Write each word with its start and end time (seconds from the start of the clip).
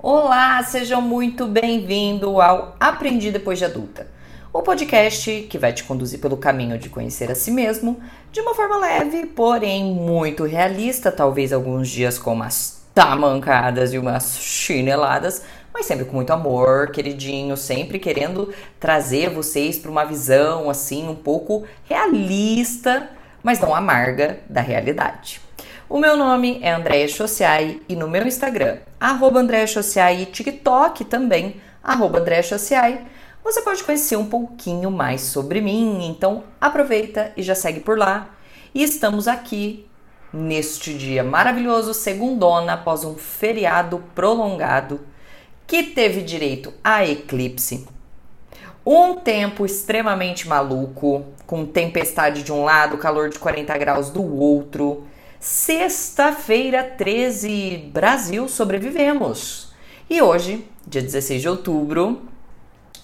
Olá, 0.00 0.62
sejam 0.62 1.02
muito 1.02 1.44
bem-vindos 1.44 2.38
ao 2.38 2.76
Aprendi 2.78 3.32
Depois 3.32 3.58
de 3.58 3.64
Adulta, 3.64 4.06
o 4.52 4.62
podcast 4.62 5.48
que 5.50 5.58
vai 5.58 5.72
te 5.72 5.82
conduzir 5.82 6.20
pelo 6.20 6.36
caminho 6.36 6.78
de 6.78 6.88
conhecer 6.88 7.32
a 7.32 7.34
si 7.34 7.50
mesmo 7.50 8.00
de 8.30 8.40
uma 8.40 8.54
forma 8.54 8.76
leve, 8.76 9.26
porém 9.26 9.86
muito 9.86 10.44
realista, 10.44 11.10
talvez 11.10 11.52
alguns 11.52 11.88
dias 11.88 12.16
com 12.16 12.32
umas 12.32 12.80
tamancadas 12.94 13.92
e 13.92 13.98
umas 13.98 14.38
chineladas, 14.38 15.42
mas 15.74 15.86
sempre 15.86 16.04
com 16.04 16.14
muito 16.14 16.32
amor, 16.32 16.92
queridinho, 16.92 17.56
sempre 17.56 17.98
querendo 17.98 18.54
trazer 18.78 19.30
vocês 19.30 19.80
para 19.80 19.90
uma 19.90 20.04
visão 20.04 20.70
assim 20.70 21.08
um 21.08 21.16
pouco 21.16 21.64
realista, 21.82 23.10
mas 23.42 23.58
não 23.58 23.74
amarga 23.74 24.38
da 24.48 24.60
realidade. 24.60 25.40
O 25.88 25.98
meu 25.98 26.16
nome 26.16 26.60
é 26.62 26.70
Andréia 26.70 27.08
Chociai 27.08 27.80
e 27.88 27.96
no 27.96 28.08
meu 28.08 28.24
Instagram, 28.28 28.76
arroba 29.00 29.40
Andréia 29.40 29.66
Chociai 29.66 30.22
e 30.22 30.26
TikTok 30.26 31.04
também, 31.04 31.60
arroba 31.82 32.18
Andréia 32.18 32.42
Chociai, 32.42 33.06
você 33.42 33.62
pode 33.62 33.82
conhecer 33.82 34.16
um 34.16 34.26
pouquinho 34.26 34.90
mais 34.90 35.22
sobre 35.22 35.60
mim. 35.60 36.06
Então 36.06 36.44
aproveita 36.60 37.32
e 37.36 37.42
já 37.42 37.54
segue 37.54 37.80
por 37.80 37.96
lá. 37.96 38.30
E 38.74 38.82
estamos 38.82 39.26
aqui 39.26 39.86
neste 40.32 40.92
dia 40.92 41.24
maravilhoso, 41.24 41.94
segundona, 41.94 42.74
após 42.74 43.04
um 43.04 43.14
feriado 43.14 44.04
prolongado 44.14 45.00
que 45.66 45.82
teve 45.82 46.22
direito 46.22 46.72
a 46.82 47.06
eclipse. 47.06 47.86
Um 48.84 49.14
tempo 49.14 49.66
extremamente 49.66 50.48
maluco, 50.48 51.24
com 51.46 51.66
tempestade 51.66 52.42
de 52.42 52.52
um 52.52 52.64
lado, 52.64 52.98
calor 52.98 53.28
de 53.28 53.38
40 53.38 53.76
graus 53.78 54.10
do 54.10 54.22
outro 54.22 55.06
Sexta-feira 55.40 56.82
13, 56.82 57.90
Brasil, 57.92 58.48
sobrevivemos. 58.48 59.72
E 60.10 60.20
hoje, 60.20 60.66
dia 60.84 61.00
16 61.00 61.42
de 61.42 61.48
outubro, 61.48 62.22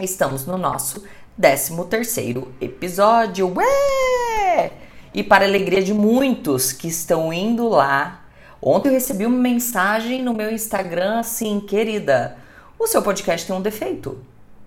estamos 0.01 0.45
no 0.45 0.59
nosso 0.59 1.05
13º 1.41 2.49
episódio. 2.61 3.55
Ué! 3.55 4.73
E 5.15 5.23
para 5.23 5.45
alegria 5.45 5.81
de 5.81 5.95
muitos 5.95 6.73
que 6.73 6.89
estão 6.89 7.33
indo 7.33 7.69
lá, 7.69 8.25
ontem 8.61 8.89
eu 8.89 8.95
recebi 8.95 9.25
uma 9.25 9.39
mensagem 9.39 10.21
no 10.21 10.35
meu 10.35 10.51
Instagram 10.51 11.21
assim, 11.21 11.61
querida, 11.61 12.37
o 12.77 12.89
seu 12.89 13.01
podcast 13.01 13.47
tem 13.47 13.55
um 13.55 13.63
defeito. 13.63 14.19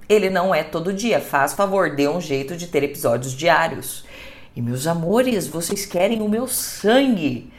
Ele 0.07 0.29
não 0.29 0.55
é 0.55 0.63
todo 0.63 0.93
dia, 0.93 1.19
faz 1.19 1.51
favor, 1.51 1.93
dê 1.93 2.07
um 2.07 2.21
jeito 2.21 2.55
de 2.55 2.67
ter 2.67 2.81
episódios 2.83 3.33
diários. 3.33 4.05
E 4.55 4.61
meus 4.61 4.87
amores, 4.87 5.49
vocês 5.49 5.85
querem 5.85 6.21
o 6.21 6.29
meu 6.29 6.47
sangue 6.47 7.51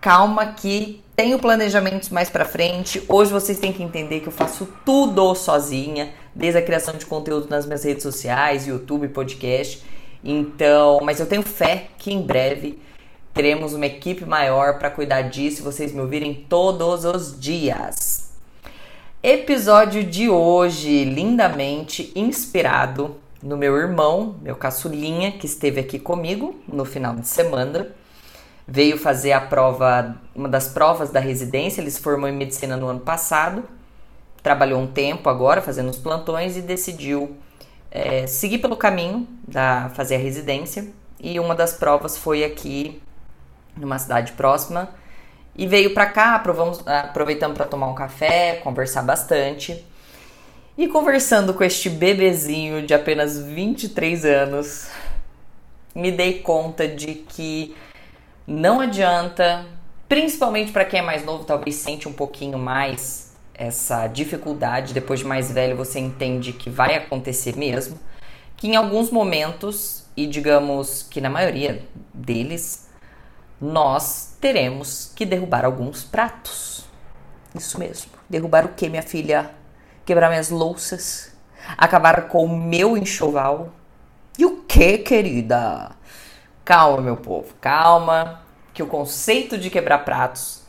calma 0.00 0.46
que 0.46 1.02
tenho 1.14 1.38
planejamentos 1.38 2.08
mais 2.08 2.30
para 2.30 2.44
frente. 2.44 3.02
Hoje 3.06 3.30
vocês 3.30 3.58
têm 3.58 3.72
que 3.72 3.82
entender 3.82 4.20
que 4.20 4.28
eu 4.28 4.32
faço 4.32 4.66
tudo 4.84 5.34
sozinha, 5.34 6.14
desde 6.34 6.58
a 6.58 6.62
criação 6.62 6.94
de 6.94 7.04
conteúdo 7.04 7.48
nas 7.50 7.66
minhas 7.66 7.84
redes 7.84 8.02
sociais, 8.02 8.66
YouTube, 8.66 9.08
podcast. 9.08 9.84
Então, 10.24 11.00
mas 11.02 11.20
eu 11.20 11.26
tenho 11.26 11.42
fé 11.42 11.88
que 11.98 12.12
em 12.12 12.22
breve 12.22 12.80
teremos 13.34 13.74
uma 13.74 13.86
equipe 13.86 14.24
maior 14.24 14.78
para 14.78 14.90
cuidar 14.90 15.22
disso 15.22 15.60
e 15.60 15.64
vocês 15.64 15.92
me 15.92 16.00
ouvirem 16.00 16.46
todos 16.48 17.04
os 17.04 17.38
dias. 17.38 18.30
Episódio 19.22 20.02
de 20.02 20.30
hoje, 20.30 21.04
lindamente 21.04 22.10
inspirado 22.16 23.16
no 23.42 23.56
meu 23.56 23.76
irmão, 23.76 24.36
meu 24.40 24.56
caçulinha, 24.56 25.32
que 25.32 25.44
esteve 25.44 25.80
aqui 25.80 25.98
comigo 25.98 26.58
no 26.66 26.86
final 26.86 27.14
de 27.14 27.28
semana 27.28 27.99
veio 28.70 28.96
fazer 28.96 29.32
a 29.32 29.40
prova, 29.40 30.14
uma 30.32 30.48
das 30.48 30.68
provas 30.68 31.10
da 31.10 31.18
residência. 31.18 31.80
Ele 31.80 31.90
se 31.90 32.00
formou 32.00 32.28
em 32.28 32.32
medicina 32.32 32.76
no 32.76 32.86
ano 32.86 33.00
passado, 33.00 33.64
trabalhou 34.44 34.80
um 34.80 34.86
tempo 34.86 35.28
agora 35.28 35.60
fazendo 35.60 35.90
os 35.90 35.98
plantões 35.98 36.56
e 36.56 36.62
decidiu 36.62 37.36
é, 37.90 38.28
seguir 38.28 38.58
pelo 38.58 38.76
caminho 38.76 39.26
da 39.46 39.90
fazer 39.94 40.14
a 40.14 40.18
residência. 40.18 40.86
E 41.18 41.40
uma 41.40 41.54
das 41.54 41.72
provas 41.72 42.16
foi 42.16 42.44
aqui, 42.44 43.02
numa 43.76 43.98
cidade 43.98 44.32
próxima. 44.32 44.88
E 45.56 45.66
veio 45.66 45.92
para 45.92 46.06
cá, 46.06 46.38
provamos, 46.38 46.86
aproveitamos 46.86 47.56
para 47.56 47.66
tomar 47.66 47.88
um 47.88 47.94
café, 47.94 48.60
conversar 48.62 49.02
bastante. 49.02 49.84
E 50.78 50.86
conversando 50.86 51.52
com 51.52 51.64
este 51.64 51.90
bebezinho 51.90 52.86
de 52.86 52.94
apenas 52.94 53.36
23 53.36 54.24
anos, 54.24 54.88
me 55.92 56.12
dei 56.12 56.38
conta 56.38 56.86
de 56.86 57.16
que 57.16 57.74
não 58.46 58.80
adianta, 58.80 59.66
principalmente 60.08 60.72
para 60.72 60.84
quem 60.84 61.00
é 61.00 61.02
mais 61.02 61.24
novo, 61.24 61.44
talvez 61.44 61.76
sente 61.76 62.08
um 62.08 62.12
pouquinho 62.12 62.58
mais 62.58 63.30
essa 63.54 64.06
dificuldade. 64.06 64.94
Depois 64.94 65.20
de 65.20 65.26
mais 65.26 65.52
velho, 65.52 65.76
você 65.76 65.98
entende 65.98 66.52
que 66.52 66.70
vai 66.70 66.94
acontecer 66.94 67.56
mesmo. 67.56 67.98
Que 68.56 68.68
em 68.68 68.76
alguns 68.76 69.10
momentos, 69.10 70.06
e 70.16 70.26
digamos 70.26 71.02
que 71.02 71.20
na 71.20 71.30
maioria 71.30 71.86
deles, 72.12 72.88
nós 73.60 74.36
teremos 74.40 75.12
que 75.14 75.26
derrubar 75.26 75.64
alguns 75.64 76.02
pratos. 76.02 76.84
Isso 77.54 77.78
mesmo. 77.78 78.10
Derrubar 78.28 78.64
o 78.64 78.70
que, 78.70 78.88
minha 78.88 79.02
filha? 79.02 79.50
Quebrar 80.06 80.30
minhas 80.30 80.50
louças? 80.50 81.32
Acabar 81.76 82.28
com 82.28 82.44
o 82.44 82.56
meu 82.56 82.96
enxoval? 82.96 83.72
E 84.38 84.46
o 84.46 84.62
que, 84.62 84.98
querida? 84.98 85.90
Calma, 86.70 87.02
meu 87.02 87.16
povo, 87.16 87.52
calma, 87.60 88.42
que 88.72 88.80
o 88.80 88.86
conceito 88.86 89.58
de 89.58 89.68
quebrar 89.70 90.04
pratos 90.04 90.62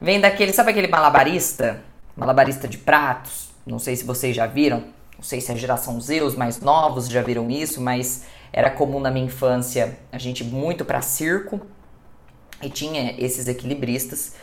vem 0.00 0.20
daquele, 0.20 0.52
sabe 0.52 0.72
aquele 0.72 0.88
malabarista? 0.88 1.84
Malabarista 2.16 2.66
de 2.66 2.78
pratos? 2.78 3.50
Não 3.64 3.78
sei 3.78 3.94
se 3.94 4.02
vocês 4.02 4.34
já 4.34 4.48
viram, 4.48 4.82
não 5.16 5.22
sei 5.22 5.40
se 5.40 5.52
a 5.52 5.54
geração 5.54 6.00
Z, 6.00 6.22
os 6.22 6.34
mais 6.34 6.60
novos 6.60 7.08
já 7.08 7.22
viram 7.22 7.48
isso, 7.48 7.80
mas 7.80 8.24
era 8.52 8.70
comum 8.70 8.98
na 8.98 9.08
minha 9.08 9.26
infância 9.26 9.96
a 10.10 10.18
gente 10.18 10.42
muito 10.42 10.84
para 10.84 11.00
circo 11.00 11.60
e 12.60 12.68
tinha 12.68 13.14
esses 13.16 13.46
equilibristas 13.46 14.34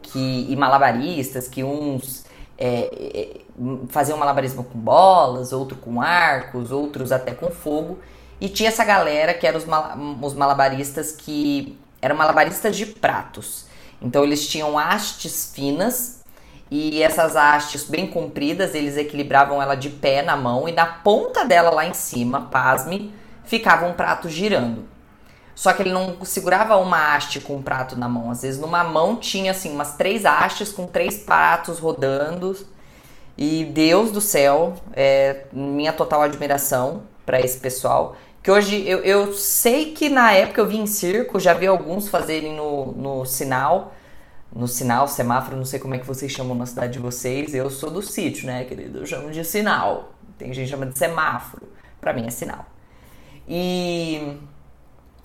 que 0.00 0.46
e 0.48 0.54
malabaristas 0.54 1.48
que 1.48 1.64
uns 1.64 2.24
é, 2.56 2.88
é, 2.92 3.40
faziam 3.88 4.16
malabarismo 4.16 4.62
com 4.62 4.78
bolas, 4.78 5.52
outro 5.52 5.76
com 5.76 6.00
arcos, 6.00 6.70
outros 6.70 7.10
até 7.10 7.34
com 7.34 7.50
fogo. 7.50 7.98
E 8.42 8.48
tinha 8.48 8.70
essa 8.70 8.84
galera 8.84 9.32
que 9.32 9.46
eram 9.46 9.56
os, 9.56 9.64
mal, 9.64 9.96
os 10.20 10.34
malabaristas 10.34 11.12
que 11.12 11.78
eram 12.00 12.16
malabaristas 12.16 12.76
de 12.76 12.86
pratos. 12.86 13.66
Então 14.00 14.24
eles 14.24 14.48
tinham 14.48 14.76
hastes 14.76 15.52
finas 15.54 16.24
e 16.68 17.00
essas 17.04 17.36
hastes 17.36 17.84
bem 17.84 18.08
compridas, 18.08 18.74
eles 18.74 18.96
equilibravam 18.96 19.62
ela 19.62 19.76
de 19.76 19.90
pé 19.90 20.22
na 20.22 20.34
mão 20.34 20.68
e 20.68 20.72
na 20.72 20.86
ponta 20.86 21.44
dela 21.44 21.70
lá 21.70 21.86
em 21.86 21.94
cima, 21.94 22.48
pasme, 22.50 23.14
ficava 23.44 23.86
um 23.86 23.92
prato 23.92 24.28
girando. 24.28 24.88
Só 25.54 25.72
que 25.72 25.82
ele 25.82 25.92
não 25.92 26.24
segurava 26.24 26.76
uma 26.78 27.14
haste 27.14 27.38
com 27.38 27.54
um 27.54 27.62
prato 27.62 27.94
na 27.94 28.08
mão. 28.08 28.28
Às 28.28 28.42
vezes 28.42 28.60
numa 28.60 28.82
mão 28.82 29.14
tinha 29.14 29.52
assim 29.52 29.70
umas 29.70 29.94
três 29.94 30.24
hastes 30.24 30.72
com 30.72 30.84
três 30.88 31.16
pratos 31.16 31.78
rodando. 31.78 32.56
E 33.38 33.66
Deus 33.66 34.10
do 34.10 34.20
céu, 34.20 34.74
é 34.94 35.44
minha 35.52 35.92
total 35.92 36.22
admiração 36.22 37.04
para 37.24 37.40
esse 37.40 37.58
pessoal. 37.58 38.16
Que 38.42 38.50
hoje 38.50 38.82
eu, 38.88 38.98
eu 39.00 39.32
sei 39.32 39.92
que 39.92 40.08
na 40.08 40.32
época 40.32 40.60
eu 40.60 40.66
vi 40.66 40.76
em 40.76 40.86
circo, 40.86 41.38
já 41.38 41.54
vi 41.54 41.66
alguns 41.66 42.08
fazerem 42.08 42.54
no, 42.56 42.92
no 42.92 43.24
sinal. 43.24 43.94
No 44.54 44.68
sinal, 44.68 45.08
semáforo, 45.08 45.56
não 45.56 45.64
sei 45.64 45.78
como 45.78 45.94
é 45.94 45.98
que 45.98 46.06
vocês 46.06 46.30
chamam 46.30 46.54
na 46.54 46.66
cidade 46.66 46.94
de 46.94 46.98
vocês. 46.98 47.54
Eu 47.54 47.70
sou 47.70 47.88
do 47.88 48.02
sítio, 48.02 48.46
né, 48.46 48.64
querido? 48.64 48.98
Eu 48.98 49.06
chamo 49.06 49.30
de 49.30 49.44
sinal. 49.44 50.12
Tem 50.36 50.52
gente 50.52 50.66
que 50.66 50.70
chama 50.72 50.86
de 50.86 50.98
semáforo. 50.98 51.68
Para 52.00 52.12
mim 52.12 52.26
é 52.26 52.30
sinal. 52.30 52.66
E 53.48 54.36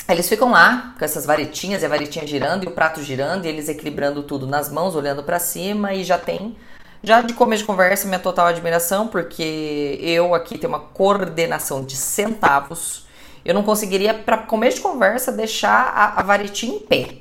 eles 0.08 0.30
ficam 0.30 0.52
lá 0.52 0.96
com 0.98 1.04
essas 1.04 1.26
varetinhas, 1.26 1.82
e 1.82 1.86
a 1.86 1.90
varetinha 1.90 2.26
girando 2.26 2.64
e 2.64 2.68
o 2.68 2.72
prato 2.72 3.02
girando, 3.02 3.46
e 3.46 3.50
eles 3.50 3.68
equilibrando 3.68 4.24
tudo 4.24 4.48
nas 4.48 4.72
mãos, 4.72 4.96
olhando 4.96 5.24
para 5.24 5.40
cima, 5.40 5.94
e 5.94 6.04
já 6.04 6.18
tem 6.18 6.56
já 7.04 7.22
de 7.22 7.34
começo 7.34 7.64
de 7.64 7.68
conversa, 7.68 8.08
minha 8.08 8.20
total 8.20 8.48
admiração, 8.48 9.08
porque 9.08 10.00
eu 10.02 10.34
aqui 10.34 10.58
tenho 10.58 10.72
uma 10.72 10.80
coordenação 10.80 11.84
de 11.84 11.96
centavos 11.96 13.07
eu 13.48 13.54
não 13.54 13.64
conseguiria, 13.64 14.14
para 14.14 14.40
começo 14.40 14.76
de 14.76 14.84
conversa, 14.84 15.32
deixar 15.32 15.94
a, 15.96 16.20
a 16.20 16.22
varetinha 16.22 16.76
em 16.76 16.80
pé. 16.82 17.20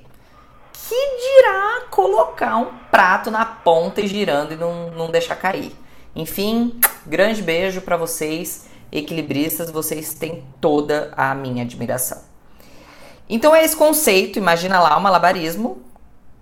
Que 0.72 1.18
dirá 1.20 1.82
colocar 1.88 2.56
um 2.56 2.66
prato 2.90 3.30
na 3.30 3.44
ponta 3.44 4.00
e 4.00 4.08
girando 4.08 4.52
e 4.52 4.56
não, 4.56 4.90
não 4.90 5.08
deixar 5.08 5.36
cair. 5.36 5.72
Enfim, 6.16 6.80
grande 7.06 7.40
beijo 7.40 7.80
para 7.80 7.96
vocês, 7.96 8.66
equilibristas, 8.90 9.70
vocês 9.70 10.14
têm 10.14 10.42
toda 10.60 11.12
a 11.16 11.32
minha 11.32 11.62
admiração. 11.62 12.20
Então 13.28 13.54
é 13.54 13.64
esse 13.64 13.76
conceito, 13.76 14.36
imagina 14.36 14.80
lá 14.80 14.96
o 14.96 15.00
malabarismo 15.00 15.80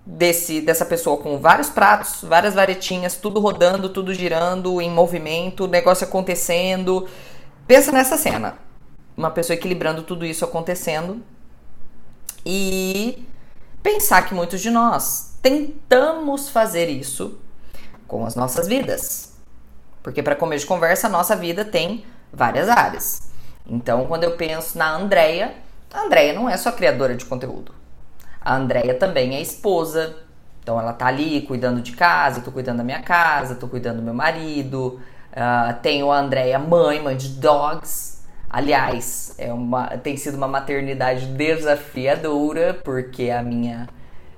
desse 0.03 0.61
dessa 0.61 0.85
pessoa 0.85 1.17
com 1.17 1.37
vários 1.37 1.69
pratos, 1.69 2.23
várias 2.23 2.55
varetinhas, 2.55 3.17
tudo 3.17 3.39
rodando, 3.39 3.89
tudo 3.89 4.15
girando, 4.15 4.81
em 4.81 4.89
movimento, 4.89 5.65
o 5.65 5.67
negócio 5.67 6.07
acontecendo. 6.07 7.07
Pensa 7.67 7.91
nessa 7.91 8.17
cena 8.17 8.64
uma 9.15 9.31
pessoa 9.31 9.55
equilibrando 9.55 10.03
tudo 10.03 10.25
isso 10.25 10.43
acontecendo 10.43 11.21
e 12.45 13.27
pensar 13.81 14.23
que 14.27 14.33
muitos 14.33 14.61
de 14.61 14.69
nós 14.69 15.37
tentamos 15.41 16.49
fazer 16.49 16.89
isso, 16.89 17.39
com 18.07 18.25
as 18.25 18.35
nossas 18.35 18.67
vidas. 18.67 19.35
Porque 20.03 20.21
para 20.21 20.35
comer 20.35 20.57
de 20.57 20.65
conversa, 20.65 21.07
a 21.07 21.09
nossa 21.09 21.35
vida 21.35 21.65
tem 21.65 22.05
várias 22.31 22.69
áreas. 22.69 23.31
Então, 23.65 24.05
quando 24.05 24.23
eu 24.23 24.31
penso 24.31 24.77
na 24.77 24.95
Andrea, 24.95 25.55
a 25.91 26.01
Andrea 26.01 26.33
não 26.33 26.49
é 26.49 26.57
só 26.57 26.71
criadora 26.71 27.15
de 27.15 27.25
conteúdo. 27.25 27.73
A 28.39 28.55
Andrea 28.55 28.93
também 28.93 29.35
é 29.35 29.41
esposa. 29.41 30.15
Então, 30.61 30.79
ela 30.79 30.93
tá 30.93 31.07
ali 31.07 31.41
cuidando 31.41 31.81
de 31.81 31.93
casa, 31.93 32.39
eu 32.39 32.43
tô 32.43 32.51
cuidando 32.51 32.77
da 32.77 32.83
minha 32.83 33.01
casa, 33.01 33.55
tô 33.55 33.67
cuidando 33.67 33.97
do 33.97 34.03
meu 34.03 34.13
marido. 34.13 34.99
Uh, 35.31 35.73
tenho 35.81 36.11
a 36.11 36.19
Andrea 36.19 36.59
mãe, 36.59 37.01
mãe 37.01 37.17
de 37.17 37.29
dogs. 37.29 38.14
Aliás, 38.55 39.35
é 39.37 39.51
uma, 39.51 39.85
tem 39.97 40.15
sido 40.15 40.35
uma 40.35 40.47
maternidade 40.47 41.25
desafiadora, 41.25 42.73
porque 42.85 43.29
a 43.29 43.43
minha 43.43 43.89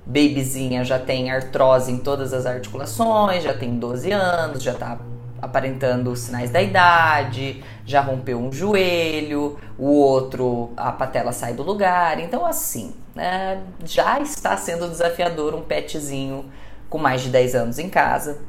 babyzinha 0.04 0.82
já 0.82 0.98
tem 0.98 1.30
artrose 1.30 1.92
em 1.92 1.98
todas 1.98 2.32
as 2.32 2.44
articulações, 2.44 3.44
já 3.44 3.54
tem 3.54 3.78
12 3.78 4.10
anos, 4.10 4.60
já 4.60 4.74
tá 4.74 4.98
aparentando 5.40 6.10
os 6.10 6.18
sinais 6.18 6.50
da 6.50 6.60
idade, 6.60 7.62
já 7.86 8.00
rompeu 8.00 8.40
um 8.40 8.50
joelho, 8.50 9.56
o 9.78 9.86
outro, 9.86 10.72
a 10.76 10.90
patela 10.90 11.30
sai 11.30 11.54
do 11.54 11.62
lugar. 11.62 12.18
Então, 12.18 12.44
assim, 12.44 12.92
né, 13.14 13.62
já 13.84 14.18
está 14.18 14.56
sendo 14.56 14.88
desafiador 14.88 15.54
um 15.54 15.62
petzinho 15.62 16.46
com 16.90 16.98
mais 16.98 17.20
de 17.20 17.28
10 17.28 17.54
anos 17.54 17.78
em 17.78 17.88
casa. 17.88 18.40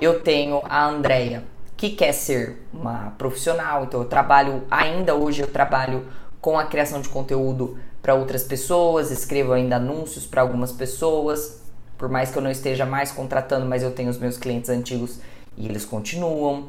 Eu 0.00 0.20
tenho 0.22 0.62
a 0.64 0.86
Andrea, 0.86 1.44
que 1.80 1.88
quer 1.88 2.12
ser 2.12 2.58
uma 2.74 3.14
profissional, 3.16 3.84
então 3.84 4.00
eu 4.00 4.06
trabalho, 4.06 4.64
ainda 4.70 5.14
hoje 5.14 5.40
eu 5.40 5.46
trabalho 5.46 6.06
com 6.38 6.58
a 6.58 6.64
criação 6.66 7.00
de 7.00 7.08
conteúdo 7.08 7.78
para 8.02 8.12
outras 8.12 8.44
pessoas, 8.44 9.10
escrevo 9.10 9.54
ainda 9.54 9.76
anúncios 9.76 10.26
para 10.26 10.42
algumas 10.42 10.72
pessoas, 10.72 11.62
por 11.96 12.10
mais 12.10 12.30
que 12.30 12.36
eu 12.36 12.42
não 12.42 12.50
esteja 12.50 12.84
mais 12.84 13.10
contratando, 13.10 13.64
mas 13.64 13.82
eu 13.82 13.92
tenho 13.92 14.10
os 14.10 14.18
meus 14.18 14.36
clientes 14.36 14.68
antigos 14.68 15.20
e 15.56 15.64
eles 15.64 15.86
continuam. 15.86 16.68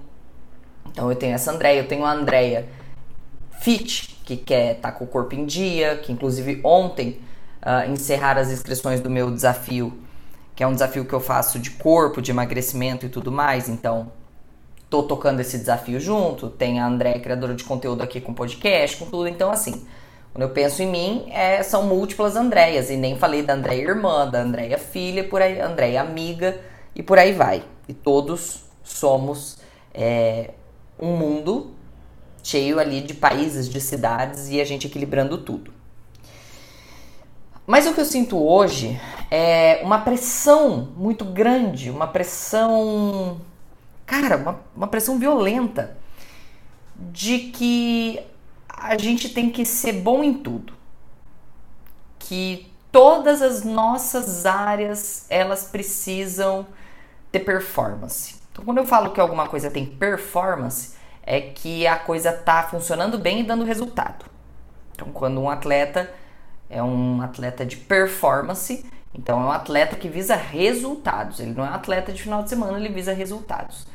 Então 0.89 1.09
eu 1.09 1.15
tenho 1.17 1.35
essa 1.35 1.51
Andréia, 1.51 1.81
eu 1.81 1.87
tenho 1.89 2.05
a 2.05 2.13
Andréia 2.13 2.69
Fit, 3.59 4.17
que 4.23 4.37
quer 4.37 4.77
estar 4.77 4.93
tá 4.93 4.97
com 4.97 5.03
o 5.03 5.07
corpo 5.07 5.35
em 5.35 5.45
dia, 5.45 5.97
que 5.97 6.13
inclusive 6.13 6.61
ontem 6.63 7.19
uh, 7.61 7.91
encerraram 7.91 8.39
as 8.39 8.49
inscrições 8.49 9.01
do 9.01 9.09
meu 9.09 9.29
desafio, 9.29 9.91
que 10.55 10.63
é 10.63 10.67
um 10.67 10.71
desafio 10.71 11.03
que 11.03 11.11
eu 11.11 11.19
faço 11.19 11.59
de 11.59 11.71
corpo, 11.71 12.21
de 12.21 12.31
emagrecimento 12.31 13.05
e 13.05 13.09
tudo 13.09 13.29
mais. 13.29 13.67
Então 13.67 14.09
tô 14.91 15.01
tocando 15.01 15.39
esse 15.39 15.57
desafio 15.57 16.01
junto. 16.01 16.49
Tem 16.49 16.81
a 16.81 16.85
Andréia, 16.85 17.19
criadora 17.19 17.55
de 17.55 17.63
conteúdo 17.63 18.03
aqui 18.03 18.19
com 18.19 18.33
podcast, 18.33 18.97
com 18.97 19.05
tudo. 19.05 19.27
Então, 19.27 19.49
assim, 19.49 19.87
quando 20.33 20.43
eu 20.43 20.49
penso 20.49 20.83
em 20.83 20.87
mim, 20.87 21.25
é, 21.31 21.63
são 21.63 21.83
múltiplas 21.87 22.35
Andréias. 22.35 22.89
E 22.89 22.97
nem 22.97 23.17
falei 23.17 23.41
da 23.41 23.53
Andréia 23.53 23.81
irmã, 23.81 24.29
da 24.29 24.41
Andréia 24.41 24.77
filha, 24.77 25.23
por 25.23 25.41
aí, 25.41 25.61
Andréia 25.61 26.01
amiga 26.01 26.59
e 26.93 27.01
por 27.01 27.17
aí 27.17 27.31
vai. 27.31 27.63
E 27.87 27.93
todos 27.93 28.65
somos 28.83 29.59
é, 29.93 30.51
um 30.99 31.15
mundo 31.15 31.71
cheio 32.43 32.77
ali 32.77 32.99
de 32.99 33.13
países, 33.13 33.69
de 33.69 33.79
cidades 33.79 34.49
e 34.49 34.59
a 34.59 34.65
gente 34.65 34.87
equilibrando 34.87 35.37
tudo. 35.37 35.73
Mas 37.65 37.87
o 37.87 37.93
que 37.93 38.01
eu 38.01 38.05
sinto 38.05 38.37
hoje 38.37 38.99
é 39.29 39.79
uma 39.83 39.99
pressão 39.99 40.89
muito 40.97 41.23
grande, 41.23 41.89
uma 41.89 42.07
pressão, 42.07 43.39
cara, 44.11 44.35
uma, 44.35 44.59
uma 44.75 44.87
pressão 44.87 45.17
violenta 45.17 45.95
de 46.97 47.39
que 47.51 48.19
a 48.67 48.97
gente 48.97 49.29
tem 49.29 49.49
que 49.49 49.65
ser 49.65 49.93
bom 49.93 50.21
em 50.21 50.33
tudo. 50.33 50.73
Que 52.19 52.69
todas 52.91 53.41
as 53.41 53.63
nossas 53.63 54.45
áreas 54.45 55.25
elas 55.29 55.63
precisam 55.63 56.67
ter 57.31 57.39
performance. 57.39 58.35
Então, 58.51 58.65
quando 58.65 58.79
eu 58.79 58.85
falo 58.85 59.11
que 59.11 59.21
alguma 59.21 59.47
coisa 59.47 59.71
tem 59.71 59.85
performance, 59.85 60.97
é 61.23 61.39
que 61.39 61.87
a 61.87 61.97
coisa 61.97 62.33
tá 62.33 62.63
funcionando 62.63 63.17
bem 63.17 63.39
e 63.39 63.43
dando 63.43 63.63
resultado. 63.63 64.25
Então, 64.93 65.09
quando 65.13 65.39
um 65.39 65.49
atleta 65.49 66.11
é 66.69 66.83
um 66.83 67.21
atleta 67.21 67.65
de 67.65 67.77
performance, 67.77 68.85
então 69.13 69.41
é 69.41 69.45
um 69.45 69.51
atleta 69.51 69.95
que 69.95 70.09
visa 70.09 70.35
resultados. 70.35 71.39
Ele 71.39 71.53
não 71.53 71.65
é 71.65 71.69
um 71.69 71.73
atleta 71.73 72.11
de 72.11 72.21
final 72.21 72.43
de 72.43 72.49
semana, 72.49 72.77
ele 72.77 72.89
visa 72.89 73.13
resultados. 73.13 73.89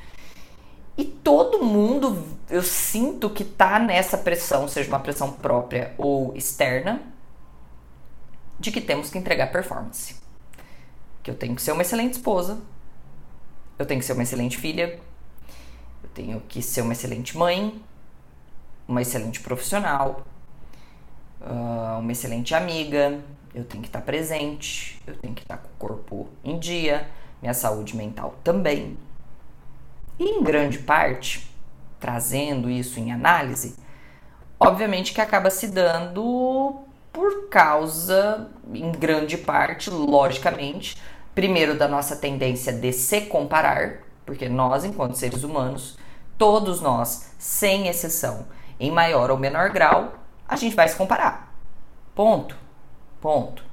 E 0.97 1.05
todo 1.05 1.63
mundo, 1.63 2.27
eu 2.49 2.63
sinto 2.63 3.29
que 3.29 3.45
tá 3.45 3.79
nessa 3.79 4.17
pressão, 4.17 4.67
seja 4.67 4.89
uma 4.89 5.01
pressão 5.01 5.31
própria 5.31 5.95
ou 5.99 6.35
externa, 6.35 7.03
de 8.59 8.71
que 8.71 8.81
temos 8.81 9.11
que 9.11 9.19
entregar 9.19 9.53
performance. 9.53 10.17
Que 11.23 11.31
eu 11.31 11.35
tenho 11.35 11.55
que 11.55 11.61
ser 11.61 11.73
uma 11.73 11.83
excelente 11.83 12.15
esposa, 12.15 12.59
eu 13.79 13.85
tenho 13.85 14.01
que 14.01 14.07
ser 14.07 14.15
uma 14.15 14.23
excelente 14.23 14.57
filha, 14.57 14.99
eu 16.03 16.09
tenho 16.15 16.41
que 16.49 16.63
ser 16.63 16.81
uma 16.81 16.95
excelente 16.95 17.37
mãe, 17.37 17.83
uma 18.89 19.03
excelente 19.03 19.41
profissional, 19.41 20.25
uh, 21.43 21.99
uma 21.99 22.13
excelente 22.13 22.55
amiga, 22.55 23.21
eu 23.55 23.65
tenho 23.65 23.83
que 23.83 23.89
estar 23.89 24.01
presente, 24.01 25.03
eu 25.07 25.15
tenho 25.17 25.35
que 25.35 25.43
estar 25.43 25.59
com 25.59 25.69
o 25.69 25.77
corpo 25.79 26.29
em 26.43 26.59
dia, 26.59 27.07
minha 27.43 27.53
saúde 27.53 27.95
mental 27.95 28.35
também. 28.43 28.97
E 30.19 30.25
em 30.25 30.43
grande 30.43 30.79
parte, 30.79 31.51
trazendo 32.01 32.71
isso 32.71 32.99
em 32.99 33.13
análise, 33.13 33.77
obviamente 34.59 35.13
que 35.13 35.21
acaba 35.21 35.51
se 35.51 35.69
dando 35.69 36.83
por 37.13 37.49
causa, 37.49 38.51
em 38.73 38.93
grande 38.93 39.39
parte, 39.39 39.89
logicamente, 39.91 41.01
primeiro 41.35 41.77
da 41.77 41.89
nossa 41.89 42.17
tendência 42.17 42.73
de 42.73 42.93
se 42.93 43.23
comparar, 43.23 44.03
porque 44.25 44.49
nós, 44.49 44.85
enquanto 44.85 45.17
seres 45.17 45.43
humanos, 45.43 45.99
todos 46.37 46.81
nós, 46.81 47.33
sem 47.39 47.89
exceção, 47.89 48.47
em 48.79 48.91
maior 48.91 49.31
ou 49.31 49.39
menor 49.39 49.71
grau, 49.71 50.15
a 50.49 50.57
gente 50.57 50.77
vai 50.77 50.89
se 50.89 50.97
comparar. 50.97 51.53
Ponto. 52.15 52.57
Ponto. 53.21 53.65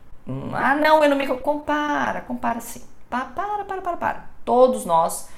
Ah, 0.53 0.75
não, 0.75 1.03
eu 1.03 1.09
não 1.09 1.17
me 1.17 1.27
compara, 1.27 2.21
compara 2.21 2.61
sim. 2.61 2.81
Para, 3.09 3.25
para, 3.25 3.65
para, 3.65 3.81
para, 3.81 3.97
para. 3.97 4.25
Todos 4.45 4.85
nós, 4.85 5.29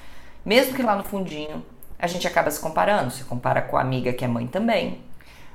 mesmo 0.45 0.75
que 0.75 0.83
lá 0.83 0.95
no 0.95 1.03
fundinho, 1.03 1.65
a 1.97 2.07
gente 2.07 2.27
acaba 2.27 2.51
se 2.51 2.59
comparando. 2.59 3.11
Se 3.11 3.23
compara 3.23 3.61
com 3.61 3.77
a 3.77 3.81
amiga 3.81 4.13
que 4.13 4.23
é 4.23 4.27
mãe 4.27 4.47
também. 4.47 5.01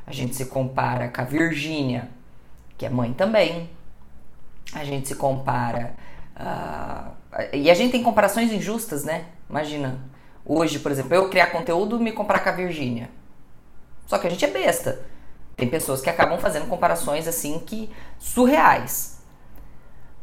A 0.06 0.12
gente 0.12 0.34
se 0.34 0.46
compara 0.46 1.08
com 1.08 1.20
a 1.20 1.24
Virgínia, 1.24 2.10
que 2.76 2.84
é 2.84 2.90
mãe 2.90 3.12
também. 3.12 3.70
A 4.74 4.84
gente 4.84 5.08
se 5.08 5.14
compara 5.14 5.94
Uh, 6.40 7.12
e 7.52 7.70
a 7.70 7.74
gente 7.74 7.92
tem 7.92 8.02
comparações 8.02 8.50
injustas, 8.50 9.04
né? 9.04 9.26
Imagina. 9.48 9.98
Hoje, 10.44 10.78
por 10.78 10.90
exemplo, 10.90 11.14
eu 11.14 11.28
criar 11.28 11.48
conteúdo 11.48 12.00
me 12.00 12.12
comparar 12.12 12.40
com 12.40 12.48
a 12.48 12.52
Virgínia. 12.52 13.10
Só 14.06 14.18
que 14.18 14.26
a 14.26 14.30
gente 14.30 14.44
é 14.44 14.48
besta. 14.48 15.00
Tem 15.54 15.68
pessoas 15.68 16.00
que 16.00 16.08
acabam 16.08 16.38
fazendo 16.38 16.66
comparações 16.66 17.28
assim 17.28 17.58
que 17.58 17.90
surreais. 18.18 19.19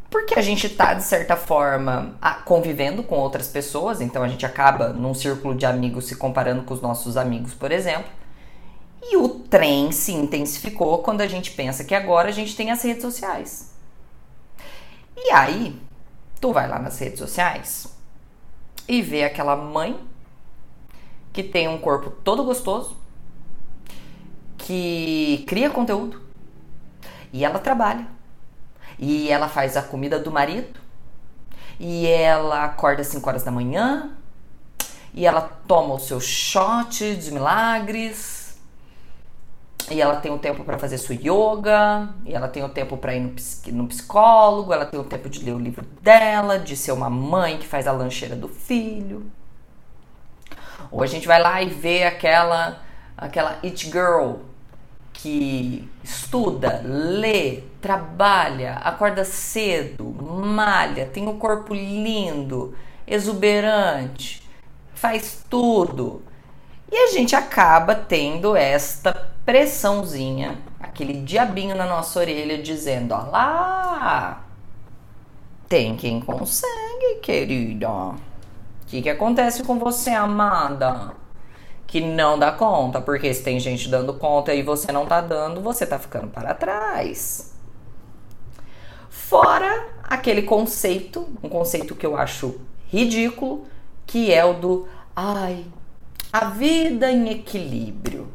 Porque 0.10 0.40
a 0.40 0.42
gente 0.42 0.70
tá, 0.70 0.94
de 0.94 1.04
certa 1.04 1.36
forma, 1.36 2.16
convivendo 2.46 3.04
com 3.04 3.16
outras 3.16 3.48
pessoas, 3.48 4.00
então 4.00 4.24
a 4.24 4.28
gente 4.28 4.46
acaba 4.46 4.90
num 4.90 5.14
círculo 5.14 5.54
de 5.54 5.66
amigos 5.66 6.06
se 6.06 6.16
comparando 6.16 6.64
com 6.64 6.74
os 6.74 6.82
nossos 6.82 7.18
amigos, 7.18 7.54
por 7.54 7.72
exemplo. 7.72 8.10
E 9.02 9.18
o 9.18 9.28
trem 9.28 9.92
se 9.92 10.14
intensificou 10.14 11.00
quando 11.00 11.22
a 11.22 11.28
gente 11.28 11.52
pensa 11.52 11.84
que 11.84 11.94
agora 11.94 12.30
a 12.30 12.32
gente 12.32 12.56
tem 12.56 12.72
as 12.72 12.82
redes 12.82 13.02
sociais. 13.02 13.74
E 15.16 15.32
aí, 15.32 15.80
Tu 16.40 16.54
vai 16.54 16.68
lá 16.68 16.78
nas 16.78 17.00
redes 17.00 17.18
sociais 17.18 17.88
e 18.88 19.02
vê 19.02 19.24
aquela 19.24 19.56
mãe 19.56 20.00
que 21.34 21.44
tem 21.44 21.68
um 21.68 21.80
corpo 21.80 22.12
todo 22.12 22.44
gostoso, 22.44 22.96
que 24.58 25.44
cria 25.48 25.70
conteúdo 25.70 26.22
e 27.34 27.44
ela 27.44 27.58
trabalha. 27.58 28.08
E 28.98 29.30
ela 29.30 29.48
faz 29.48 29.78
a 29.78 29.82
comida 29.82 30.20
do 30.20 30.32
marido. 30.32 30.80
E 31.80 32.08
ela 32.08 32.66
acorda 32.66 33.02
às 33.02 33.08
5 33.08 33.30
horas 33.30 33.44
da 33.44 33.52
manhã. 33.52 34.12
E 35.14 35.26
ela 35.26 35.42
toma 35.68 35.96
o 35.96 36.00
seu 36.00 36.20
shot 36.20 37.16
de 37.16 37.32
milagres 37.32 38.38
e 39.90 40.02
ela 40.02 40.18
tem 40.18 40.32
o 40.32 40.38
tempo 40.38 40.66
para 40.66 40.78
fazer 40.78 40.98
sua 40.98 41.16
yoga, 41.16 42.10
e 42.26 42.34
ela 42.34 42.48
tem 42.50 42.64
o 42.64 42.68
tempo 42.68 42.98
para 42.98 43.16
ir 43.16 43.22
no, 43.22 43.34
no, 43.74 43.88
psicólogo, 43.88 44.74
ela 44.74 44.86
tem 44.86 45.00
o 45.00 45.04
tempo 45.04 45.30
de 45.30 45.44
ler 45.44 45.54
o 45.54 45.60
livro 45.60 45.86
dela, 46.02 46.60
de 46.60 46.76
ser 46.76 46.92
uma 46.92 47.10
mãe 47.10 47.58
que 47.58 47.66
faz 47.66 47.88
a 47.88 47.92
lancheira 47.94 48.36
do 48.36 48.50
filho. 48.50 49.32
Ou 50.92 51.02
a 51.02 51.08
gente 51.08 51.26
vai 51.26 51.42
lá 51.42 51.62
e 51.62 51.70
vê 51.70 52.04
aquela 52.04 52.82
aquela 53.16 53.58
it 53.64 53.86
girl 53.90 54.36
que 55.18 55.90
estuda, 56.04 56.82
lê, 56.86 57.64
trabalha, 57.82 58.76
acorda 58.76 59.26
cedo, 59.26 60.06
malha, 60.06 61.08
tem 61.08 61.26
o 61.26 61.32
um 61.32 61.40
corpo 61.40 61.74
lindo, 61.74 62.76
exuberante, 63.08 64.48
faz 64.94 65.44
tudo. 65.50 66.22
E 66.92 66.96
a 66.96 67.12
gente 67.12 67.36
acaba 67.36 67.96
tendo 67.96 68.56
esta 68.56 69.12
pressãozinha, 69.44 70.60
aquele 70.80 71.14
diabinho 71.22 71.76
na 71.76 71.86
nossa 71.86 72.20
orelha 72.20 72.62
dizendo: 72.62 73.14
ó 73.14 73.24
lá, 73.24 74.46
tem 75.68 75.96
quem 75.96 76.22
consegue, 76.22 77.16
querida. 77.24 77.90
O 77.90 78.16
que, 78.86 79.02
que 79.02 79.10
acontece 79.10 79.64
com 79.64 79.80
você, 79.80 80.12
amada? 80.12 81.12
Que 81.88 82.02
não 82.02 82.38
dá 82.38 82.52
conta, 82.52 83.02
porque 83.02 83.34
se 83.34 83.42
tem 83.42 83.60
gente 83.60 83.90
dando 83.90 84.14
conta 84.14 84.54
e 84.54 84.62
você 84.62 84.92
não 84.92 85.06
tá 85.06 85.22
dando, 85.22 85.62
você 85.62 85.86
tá 85.86 85.98
ficando 85.98 86.28
para 86.28 86.54
trás. 86.54 87.54
Fora 89.10 89.88
aquele 90.04 90.42
conceito, 90.42 91.28
um 91.42 91.50
conceito 91.50 91.96
que 91.96 92.06
eu 92.06 92.16
acho 92.16 92.62
ridículo, 92.88 93.66
que 94.06 94.34
é 94.34 94.46
o 94.46 94.54
do 94.54 94.88
ai, 95.16 95.66
a 96.32 96.46
vida 96.46 97.12
em 97.12 97.30
equilíbrio. 97.30 98.28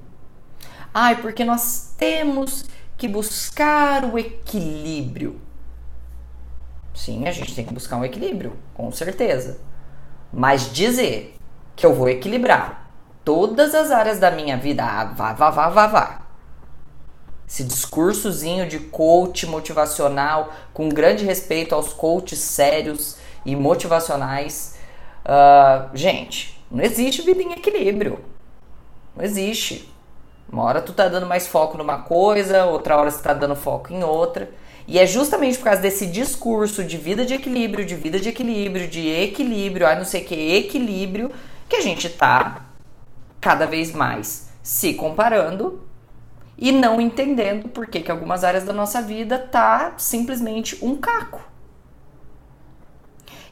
Ai, 0.93 1.21
porque 1.21 1.45
nós 1.45 1.95
temos 1.97 2.67
que 2.97 3.09
buscar 3.09 4.05
o 4.05 4.19
equilíbrio. 4.19 5.41
Sim, 6.95 7.27
a 7.27 7.33
gente 7.33 7.55
tem 7.55 7.65
que 7.65 7.73
buscar 7.73 7.97
um 7.97 8.05
equilíbrio, 8.05 8.57
com 8.75 8.91
certeza. 8.93 9.61
Mas 10.33 10.73
dizer 10.73 11.37
que 11.75 11.87
eu 11.87 11.95
vou 11.95 12.09
equilibrar 12.09 12.82
todas 13.25 13.75
as 13.75 13.91
áreas 13.91 14.19
da 14.19 14.31
minha 14.31 14.57
vida, 14.57 14.85
ah, 14.85 15.05
vá, 15.05 15.33
vá, 15.33 15.51
vá, 15.51 15.69
vá, 15.69 15.87
vá. 15.87 16.23
Esse 17.47 17.65
discursozinho 17.65 18.67
de 18.67 18.79
coach 18.79 19.47
motivacional, 19.47 20.53
com 20.73 20.89
grande 20.89 21.25
respeito 21.25 21.75
aos 21.75 21.93
coaches 21.93 22.39
sérios 22.39 23.17
e 23.45 23.55
motivacionais. 23.55 24.77
Uh, 25.25 25.95
gente, 25.95 26.65
não 26.71 26.83
existe 26.83 27.21
vida 27.23 27.43
em 27.43 27.53
equilíbrio. 27.53 28.21
Não 29.15 29.23
existe. 29.23 29.93
Uma 30.51 30.65
hora 30.65 30.81
tu 30.81 30.93
tá 30.93 31.09
dando 31.09 31.27
mais 31.27 31.47
foco 31.47 31.77
numa 31.77 31.99
coisa, 31.99 32.65
outra 32.65 32.97
hora 32.97 33.11
você 33.11 33.23
tá 33.23 33.35
dando 33.35 33.55
foco 33.55 33.93
em 33.93 34.03
outra. 34.03 34.51
E 34.87 34.99
é 34.99 35.07
justamente 35.07 35.59
por 35.59 35.65
causa 35.65 35.81
desse 35.81 36.07
discurso 36.07 36.83
de 36.83 36.97
vida 36.97 37.25
de 37.25 37.35
equilíbrio, 37.35 37.85
de 37.85 37.95
vida 37.95 38.19
de 38.19 38.31
equilíbrio, 38.31 38.89
de 38.89 39.09
equilíbrio, 39.09 39.87
ah, 39.87 39.95
não 39.95 40.05
sei 40.05 40.23
o 40.23 40.25
que, 40.25 40.35
equilíbrio, 40.35 41.31
que 41.69 41.77
a 41.77 41.81
gente 41.81 42.09
tá 42.09 42.72
cada 43.43 43.67
vez 43.67 43.93
mais 43.93 44.49
se 44.63 44.95
comparando 44.95 45.83
e 46.57 46.71
não 46.71 47.01
entendendo 47.01 47.69
por 47.69 47.89
que, 47.89 48.01
que 48.01 48.11
algumas 48.11 48.45
áreas 48.45 48.63
da 48.63 48.73
nossa 48.73 49.03
vida 49.03 49.37
tá 49.37 49.95
simplesmente 49.99 50.79
um 50.81 50.97
caco. 50.97 51.43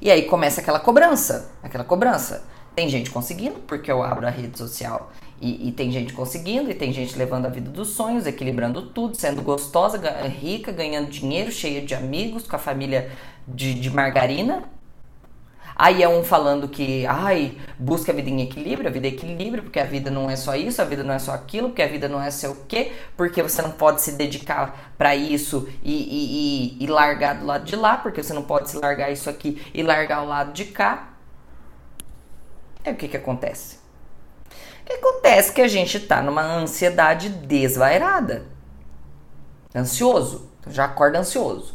E 0.00 0.08
aí 0.08 0.22
começa 0.22 0.60
aquela 0.60 0.78
cobrança, 0.78 1.50
aquela 1.60 1.82
cobrança. 1.82 2.44
Tem 2.74 2.88
gente 2.88 3.10
conseguindo, 3.10 3.58
porque 3.66 3.90
eu 3.90 4.00
abro 4.00 4.28
a 4.28 4.30
rede 4.30 4.56
social 4.56 5.10
e, 5.40 5.68
e, 5.68 5.72
tem 5.72 5.90
gente 5.90 6.12
conseguindo, 6.12 6.70
e 6.70 6.74
tem 6.74 6.92
gente 6.92 7.18
levando 7.18 7.46
a 7.46 7.48
vida 7.48 7.68
dos 7.68 7.88
sonhos, 7.88 8.26
equilibrando 8.26 8.82
tudo, 8.90 9.16
sendo 9.16 9.42
gostosa, 9.42 9.98
rica, 10.28 10.70
ganhando 10.70 11.10
dinheiro, 11.10 11.50
cheia 11.50 11.82
de 11.82 11.96
amigos, 11.96 12.46
com 12.46 12.54
a 12.54 12.58
família 12.60 13.10
de, 13.48 13.74
de 13.74 13.90
margarina. 13.90 14.62
Aí 15.82 16.02
é 16.02 16.08
um 16.10 16.22
falando 16.22 16.68
que, 16.68 17.06
ai, 17.06 17.56
busca 17.78 18.12
a 18.12 18.14
vida 18.14 18.28
em 18.28 18.42
equilíbrio, 18.42 18.86
a 18.86 18.92
vida 18.92 19.06
é 19.06 19.08
equilíbrio, 19.08 19.62
porque 19.62 19.80
a 19.80 19.84
vida 19.84 20.10
não 20.10 20.28
é 20.28 20.36
só 20.36 20.54
isso, 20.54 20.82
a 20.82 20.84
vida 20.84 21.02
não 21.02 21.14
é 21.14 21.18
só 21.18 21.32
aquilo, 21.32 21.70
porque 21.70 21.80
a 21.80 21.88
vida 21.88 22.06
não 22.06 22.22
é 22.22 22.30
sei 22.30 22.50
o 22.50 22.56
quê, 22.68 22.92
porque 23.16 23.42
você 23.42 23.62
não 23.62 23.70
pode 23.70 24.02
se 24.02 24.12
dedicar 24.12 24.92
para 24.98 25.16
isso 25.16 25.66
e, 25.82 25.94
e, 25.94 26.82
e, 26.82 26.84
e 26.84 26.86
largar 26.86 27.38
do 27.38 27.46
lado 27.46 27.64
de 27.64 27.76
lá, 27.76 27.96
porque 27.96 28.22
você 28.22 28.34
não 28.34 28.42
pode 28.42 28.68
se 28.68 28.76
largar 28.76 29.10
isso 29.10 29.30
aqui 29.30 29.58
e 29.72 29.82
largar 29.82 30.22
o 30.22 30.28
lado 30.28 30.52
de 30.52 30.66
cá. 30.66 31.14
É 32.84 32.90
o 32.90 32.94
que 32.94 33.08
que 33.08 33.16
acontece? 33.16 33.80
que 34.84 34.92
acontece 34.92 35.50
que 35.50 35.62
a 35.62 35.68
gente 35.68 35.96
está 35.96 36.20
numa 36.20 36.42
ansiedade 36.42 37.30
desvairada. 37.30 38.44
Ansioso. 39.74 40.50
já 40.66 40.84
acorda 40.84 41.20
ansioso. 41.20 41.74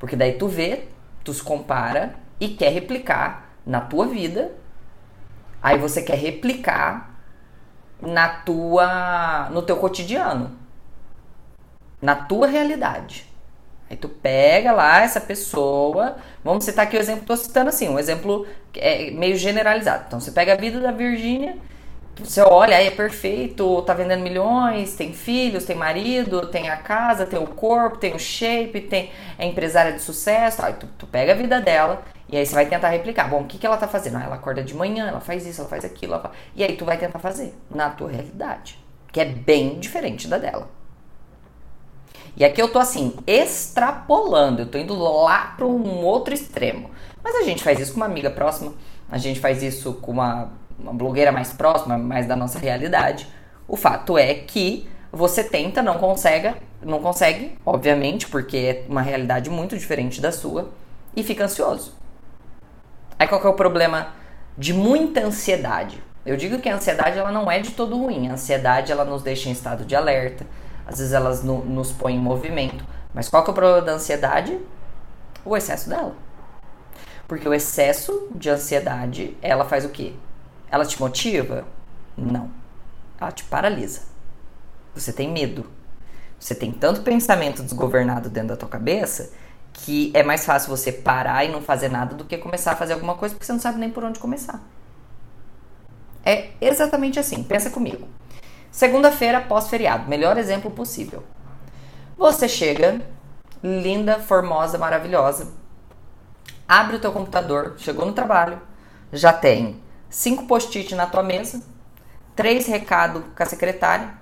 Porque 0.00 0.16
daí 0.16 0.32
tu 0.32 0.48
vê, 0.48 0.88
tu 1.22 1.32
se 1.32 1.44
compara 1.44 2.25
e 2.40 2.48
quer 2.48 2.70
replicar 2.70 3.50
na 3.64 3.80
tua 3.80 4.06
vida. 4.06 4.52
Aí 5.62 5.78
você 5.78 6.02
quer 6.02 6.16
replicar 6.16 7.10
na 8.00 8.28
tua 8.28 9.48
no 9.50 9.62
teu 9.62 9.76
cotidiano. 9.76 10.56
Na 12.00 12.14
tua 12.14 12.46
realidade. 12.46 13.26
Aí 13.88 13.96
tu 13.96 14.08
pega 14.08 14.72
lá 14.72 15.02
essa 15.02 15.20
pessoa, 15.20 16.16
vamos 16.42 16.64
citar 16.64 16.86
aqui 16.86 16.96
o 16.96 17.00
exemplo, 17.00 17.24
tô 17.24 17.36
citando 17.36 17.68
assim, 17.68 17.88
um 17.88 17.98
exemplo 17.98 18.46
é 18.74 19.10
meio 19.12 19.36
generalizado. 19.36 20.04
Então 20.08 20.20
você 20.20 20.32
pega 20.32 20.52
a 20.54 20.56
vida 20.56 20.80
da 20.80 20.90
Virgínia 20.90 21.56
você 22.24 22.40
olha, 22.40 22.76
aí 22.76 22.86
é 22.86 22.90
perfeito, 22.90 23.82
tá 23.82 23.92
vendendo 23.92 24.22
milhões, 24.22 24.94
tem 24.94 25.12
filhos, 25.12 25.64
tem 25.64 25.76
marido, 25.76 26.46
tem 26.46 26.70
a 26.70 26.76
casa, 26.76 27.26
tem 27.26 27.38
o 27.38 27.46
corpo, 27.46 27.98
tem 27.98 28.14
o 28.14 28.18
shape, 28.18 28.80
tem 28.80 29.10
é 29.38 29.46
empresária 29.46 29.92
de 29.92 30.00
sucesso. 30.00 30.64
Aí 30.64 30.72
tu, 30.74 30.86
tu 30.98 31.06
pega 31.06 31.32
a 31.32 31.36
vida 31.36 31.60
dela 31.60 32.02
e 32.28 32.36
aí 32.36 32.44
você 32.44 32.54
vai 32.54 32.66
tentar 32.66 32.88
replicar. 32.88 33.28
Bom, 33.28 33.42
o 33.42 33.44
que, 33.44 33.58
que 33.58 33.66
ela 33.66 33.76
tá 33.76 33.86
fazendo? 33.86 34.16
Ah, 34.16 34.24
ela 34.24 34.34
acorda 34.36 34.62
de 34.62 34.74
manhã, 34.74 35.08
ela 35.08 35.20
faz 35.20 35.46
isso, 35.46 35.60
ela 35.60 35.70
faz 35.70 35.84
aquilo. 35.84 36.14
Ela. 36.14 36.32
E 36.54 36.64
aí 36.64 36.76
tu 36.76 36.84
vai 36.84 36.98
tentar 36.98 37.18
fazer 37.18 37.54
na 37.70 37.90
tua 37.90 38.10
realidade, 38.10 38.78
que 39.12 39.20
é 39.20 39.24
bem 39.24 39.78
diferente 39.78 40.26
da 40.28 40.38
dela. 40.38 40.68
E 42.36 42.44
aqui 42.44 42.60
eu 42.60 42.68
tô 42.68 42.78
assim, 42.78 43.16
extrapolando, 43.26 44.62
eu 44.62 44.66
tô 44.66 44.76
indo 44.76 44.94
lá 44.94 45.54
para 45.56 45.64
um 45.66 46.04
outro 46.04 46.34
extremo. 46.34 46.90
Mas 47.22 47.34
a 47.36 47.42
gente 47.42 47.62
faz 47.62 47.80
isso 47.80 47.92
com 47.92 47.98
uma 47.98 48.06
amiga 48.06 48.30
próxima, 48.30 48.74
a 49.10 49.18
gente 49.18 49.40
faz 49.40 49.62
isso 49.62 49.94
com 49.94 50.12
uma 50.12 50.50
uma 50.78 50.92
blogueira 50.92 51.32
mais 51.32 51.52
próxima, 51.52 51.96
mais 51.96 52.26
da 52.26 52.36
nossa 52.36 52.58
realidade. 52.58 53.26
O 53.66 53.76
fato 53.76 54.16
é 54.16 54.34
que 54.34 54.88
você 55.10 55.42
tenta, 55.42 55.82
não 55.82 55.98
consegue, 55.98 56.54
não 56.82 57.00
consegue, 57.00 57.58
obviamente, 57.64 58.28
porque 58.28 58.56
é 58.56 58.84
uma 58.88 59.02
realidade 59.02 59.48
muito 59.50 59.76
diferente 59.76 60.20
da 60.20 60.30
sua, 60.30 60.70
e 61.14 61.22
fica 61.22 61.44
ansioso. 61.44 61.94
Aí 63.18 63.26
qual 63.26 63.40
que 63.40 63.46
é 63.46 63.50
o 63.50 63.54
problema 63.54 64.08
de 64.56 64.72
muita 64.72 65.24
ansiedade? 65.24 66.02
Eu 66.24 66.36
digo 66.36 66.58
que 66.58 66.68
a 66.68 66.74
ansiedade 66.74 67.18
ela 67.18 67.30
não 67.30 67.50
é 67.50 67.60
de 67.60 67.70
todo 67.70 67.96
ruim. 67.96 68.28
A 68.28 68.32
ansiedade 68.32 68.90
ela 68.92 69.04
nos 69.04 69.22
deixa 69.22 69.48
em 69.48 69.52
estado 69.52 69.84
de 69.84 69.94
alerta, 69.94 70.46
às 70.86 70.98
vezes 70.98 71.12
elas 71.12 71.42
no, 71.42 71.64
nos 71.64 71.92
põe 71.92 72.14
em 72.14 72.18
movimento. 72.18 72.84
Mas 73.14 73.28
qual 73.28 73.42
que 73.42 73.50
é 73.50 73.52
o 73.52 73.54
problema 73.54 73.82
da 73.82 73.92
ansiedade? 73.92 74.58
O 75.44 75.56
excesso 75.56 75.88
dela. 75.88 76.14
Porque 77.26 77.48
o 77.48 77.54
excesso 77.54 78.28
de 78.34 78.50
ansiedade, 78.50 79.36
ela 79.40 79.64
faz 79.64 79.84
o 79.84 79.88
quê? 79.88 80.12
Ela 80.70 80.84
te 80.84 81.00
motiva? 81.00 81.64
Não. 82.16 82.50
Ela 83.20 83.32
te 83.32 83.44
paralisa. 83.44 84.02
Você 84.94 85.12
tem 85.12 85.30
medo. 85.30 85.66
Você 86.38 86.54
tem 86.54 86.70
tanto 86.70 87.02
pensamento 87.02 87.62
desgovernado 87.62 88.28
dentro 88.28 88.50
da 88.50 88.56
tua 88.56 88.68
cabeça 88.68 89.30
que 89.76 90.10
é 90.14 90.22
mais 90.22 90.44
fácil 90.44 90.70
você 90.70 90.90
parar 90.90 91.44
e 91.44 91.52
não 91.52 91.60
fazer 91.60 91.88
nada 91.88 92.14
do 92.14 92.24
que 92.24 92.38
começar 92.38 92.72
a 92.72 92.76
fazer 92.76 92.94
alguma 92.94 93.14
coisa 93.14 93.34
porque 93.34 93.44
você 93.44 93.52
não 93.52 93.60
sabe 93.60 93.78
nem 93.78 93.90
por 93.90 94.02
onde 94.02 94.18
começar. 94.18 94.60
É 96.24 96.50
exatamente 96.60 97.20
assim. 97.20 97.42
Pensa 97.42 97.70
comigo. 97.70 98.08
Segunda-feira 98.70 99.40
pós-feriado, 99.40 100.08
melhor 100.08 100.38
exemplo 100.38 100.70
possível. 100.70 101.22
Você 102.16 102.48
chega, 102.48 103.00
linda, 103.62 104.18
formosa, 104.18 104.78
maravilhosa, 104.78 105.52
abre 106.66 106.96
o 106.96 106.98
teu 106.98 107.12
computador, 107.12 107.74
chegou 107.78 108.06
no 108.06 108.12
trabalho, 108.12 108.60
já 109.12 109.32
tem 109.32 109.80
cinco 110.08 110.46
post-it 110.46 110.94
na 110.94 111.06
tua 111.06 111.22
mesa, 111.22 111.62
três 112.34 112.66
recados 112.66 113.22
com 113.36 113.42
a 113.42 113.46
secretária, 113.46 114.14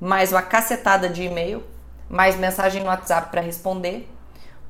mais 0.00 0.32
uma 0.32 0.42
cacetada 0.42 1.08
de 1.08 1.24
e-mail, 1.24 1.62
mais 2.08 2.36
mensagem 2.36 2.80
no 2.80 2.88
WhatsApp 2.88 3.30
para 3.30 3.40
responder. 3.40 4.08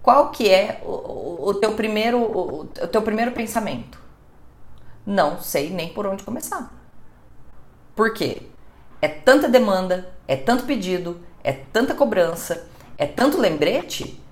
Qual 0.04 0.28
que 0.28 0.50
é 0.50 0.82
o, 0.84 1.49
o, 1.49 1.54
teu 1.54 1.73
primeiro 1.73 2.18
o, 2.18 2.61
o 2.61 2.66
teu 2.66 3.00
primeiro 3.00 3.32
pensamento? 3.32 3.99
Não 5.06 5.40
sei 5.40 5.70
nem 5.70 5.94
por 5.94 6.06
onde 6.06 6.23
começar. 6.23 6.70
Por 7.96 8.12
quê? 8.12 8.42
É 9.00 9.08
tanta 9.08 9.49
demanda, 9.49 10.12
é 10.28 10.37
tanto 10.37 10.64
pedido, 10.64 11.18
é 11.42 11.52
tanta 11.52 11.94
cobrança, 11.94 12.66
é 12.99 13.06
tanto 13.06 13.40
lembrete 13.40 14.23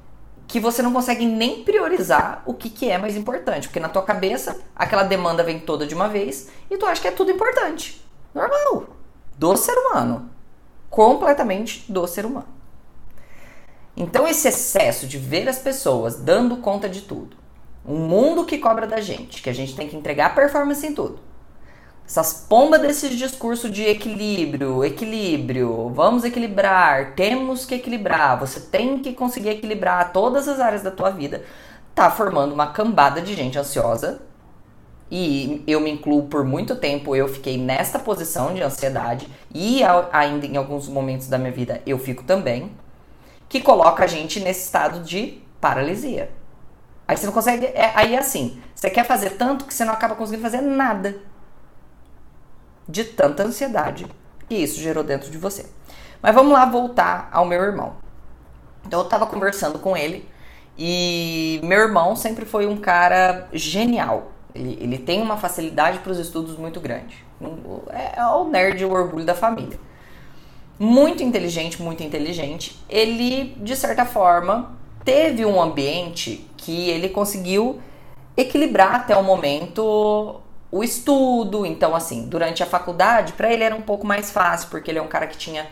que 0.46 0.60
você 0.60 0.82
não 0.82 0.92
consegue 0.92 1.24
nem 1.24 1.64
priorizar 1.64 2.42
o 2.44 2.52
que, 2.52 2.68
que 2.68 2.90
é 2.90 2.98
mais 2.98 3.16
importante. 3.16 3.66
Porque 3.66 3.80
na 3.80 3.88
tua 3.88 4.02
cabeça, 4.02 4.60
aquela 4.76 5.04
demanda 5.04 5.42
vem 5.42 5.58
toda 5.58 5.86
de 5.86 5.94
uma 5.94 6.06
vez 6.06 6.50
e 6.70 6.76
tu 6.76 6.84
acha 6.84 7.00
que 7.00 7.08
é 7.08 7.12
tudo 7.12 7.30
importante. 7.30 8.06
Normal. 8.34 8.88
Do 9.38 9.56
ser 9.56 9.72
humano. 9.72 10.28
Completamente 10.90 11.90
do 11.90 12.06
ser 12.06 12.26
humano. 12.26 12.61
Então, 13.96 14.26
esse 14.26 14.48
excesso 14.48 15.06
de 15.06 15.18
ver 15.18 15.48
as 15.48 15.58
pessoas 15.58 16.16
dando 16.16 16.56
conta 16.58 16.88
de 16.88 17.02
tudo, 17.02 17.36
um 17.86 17.98
mundo 17.98 18.44
que 18.44 18.58
cobra 18.58 18.86
da 18.86 19.00
gente, 19.00 19.42
que 19.42 19.50
a 19.50 19.54
gente 19.54 19.74
tem 19.74 19.88
que 19.88 19.96
entregar 19.96 20.34
performance 20.34 20.86
em 20.86 20.94
tudo, 20.94 21.18
essas 22.06 22.34
pombas 22.48 22.80
desses 22.80 23.16
discursos 23.16 23.70
de 23.70 23.84
equilíbrio, 23.84 24.84
equilíbrio, 24.84 25.90
vamos 25.94 26.24
equilibrar, 26.24 27.14
temos 27.14 27.64
que 27.64 27.74
equilibrar, 27.74 28.38
você 28.38 28.60
tem 28.60 28.98
que 28.98 29.12
conseguir 29.12 29.50
equilibrar 29.50 30.12
todas 30.12 30.48
as 30.48 30.60
áreas 30.60 30.82
da 30.82 30.90
tua 30.90 31.10
vida, 31.10 31.42
tá 31.94 32.10
formando 32.10 32.52
uma 32.52 32.66
cambada 32.68 33.20
de 33.20 33.34
gente 33.34 33.58
ansiosa. 33.58 34.20
E 35.14 35.62
eu 35.66 35.78
me 35.78 35.90
incluo 35.90 36.22
por 36.22 36.42
muito 36.42 36.74
tempo, 36.74 37.14
eu 37.14 37.28
fiquei 37.28 37.58
nesta 37.58 37.98
posição 37.98 38.54
de 38.54 38.62
ansiedade 38.62 39.28
e 39.54 39.82
ainda 40.10 40.46
em 40.46 40.56
alguns 40.56 40.88
momentos 40.88 41.28
da 41.28 41.36
minha 41.36 41.52
vida 41.52 41.82
eu 41.86 41.98
fico 41.98 42.24
também, 42.24 42.72
que 43.52 43.60
coloca 43.60 44.02
a 44.02 44.06
gente 44.06 44.40
nesse 44.40 44.64
estado 44.64 45.00
de 45.00 45.42
paralisia. 45.60 46.30
Aí 47.06 47.14
você 47.14 47.26
não 47.26 47.34
consegue, 47.34 47.66
é, 47.66 47.92
aí 47.94 48.14
é 48.14 48.18
assim, 48.18 48.58
Você 48.74 48.88
quer 48.88 49.04
fazer 49.04 49.36
tanto 49.36 49.66
que 49.66 49.74
você 49.74 49.84
não 49.84 49.92
acaba 49.92 50.14
conseguindo 50.14 50.42
fazer 50.42 50.62
nada. 50.62 51.16
De 52.88 53.04
tanta 53.04 53.42
ansiedade 53.42 54.06
que 54.48 54.54
isso 54.54 54.80
gerou 54.80 55.04
dentro 55.04 55.30
de 55.30 55.36
você. 55.36 55.66
Mas 56.22 56.34
vamos 56.34 56.54
lá 56.54 56.64
voltar 56.64 57.28
ao 57.30 57.44
meu 57.44 57.62
irmão. 57.62 57.96
Então 58.86 59.00
eu 59.00 59.04
tava 59.06 59.26
conversando 59.26 59.78
com 59.78 59.94
ele 59.94 60.26
e 60.78 61.60
meu 61.62 61.80
irmão 61.80 62.16
sempre 62.16 62.46
foi 62.46 62.66
um 62.66 62.78
cara 62.78 63.48
genial. 63.52 64.32
Ele, 64.54 64.78
ele 64.80 64.98
tem 64.98 65.20
uma 65.20 65.36
facilidade 65.36 65.98
para 65.98 66.12
os 66.12 66.18
estudos 66.18 66.56
muito 66.56 66.80
grande. 66.80 67.22
É, 67.90 68.18
é 68.18 68.26
o 68.28 68.44
nerd, 68.44 68.82
o 68.82 68.92
orgulho 68.92 69.26
da 69.26 69.34
família. 69.34 69.78
Muito 70.82 71.22
inteligente, 71.22 71.80
muito 71.80 72.02
inteligente. 72.02 72.76
Ele, 72.90 73.54
de 73.58 73.76
certa 73.76 74.04
forma, 74.04 74.76
teve 75.04 75.46
um 75.46 75.62
ambiente 75.62 76.44
que 76.56 76.90
ele 76.90 77.08
conseguiu 77.08 77.80
equilibrar 78.36 78.96
até 78.96 79.16
o 79.16 79.22
momento 79.22 80.40
o 80.72 80.82
estudo. 80.82 81.64
Então, 81.64 81.94
assim, 81.94 82.26
durante 82.26 82.64
a 82.64 82.66
faculdade, 82.66 83.34
para 83.34 83.52
ele 83.52 83.62
era 83.62 83.76
um 83.76 83.80
pouco 83.80 84.04
mais 84.04 84.32
fácil, 84.32 84.70
porque 84.70 84.90
ele 84.90 84.98
é 84.98 85.02
um 85.02 85.06
cara 85.06 85.28
que 85.28 85.38
tinha 85.38 85.68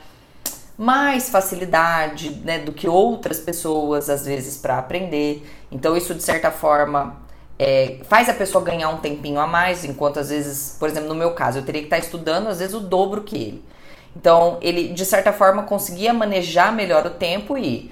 mais 0.78 1.28
facilidade 1.28 2.30
né, 2.44 2.60
do 2.60 2.70
que 2.70 2.86
outras 2.86 3.40
pessoas, 3.40 4.08
às 4.08 4.24
vezes, 4.24 4.58
para 4.58 4.78
aprender. 4.78 5.44
Então, 5.72 5.96
isso, 5.96 6.14
de 6.14 6.22
certa 6.22 6.52
forma, 6.52 7.16
é, 7.58 7.98
faz 8.04 8.28
a 8.28 8.32
pessoa 8.32 8.62
ganhar 8.62 8.88
um 8.90 8.98
tempinho 8.98 9.40
a 9.40 9.46
mais, 9.48 9.84
enquanto, 9.84 10.20
às 10.20 10.30
vezes, 10.30 10.76
por 10.78 10.88
exemplo, 10.88 11.08
no 11.08 11.16
meu 11.16 11.32
caso, 11.34 11.58
eu 11.58 11.64
teria 11.64 11.80
que 11.80 11.88
estar 11.88 11.98
estudando, 11.98 12.46
às 12.46 12.60
vezes, 12.60 12.76
o 12.76 12.80
dobro 12.80 13.22
que 13.24 13.36
ele. 13.36 13.70
Então, 14.16 14.58
ele, 14.60 14.88
de 14.88 15.04
certa 15.04 15.32
forma, 15.32 15.62
conseguia 15.62 16.12
manejar 16.12 16.72
melhor 16.72 17.06
o 17.06 17.10
tempo 17.10 17.56
e 17.56 17.90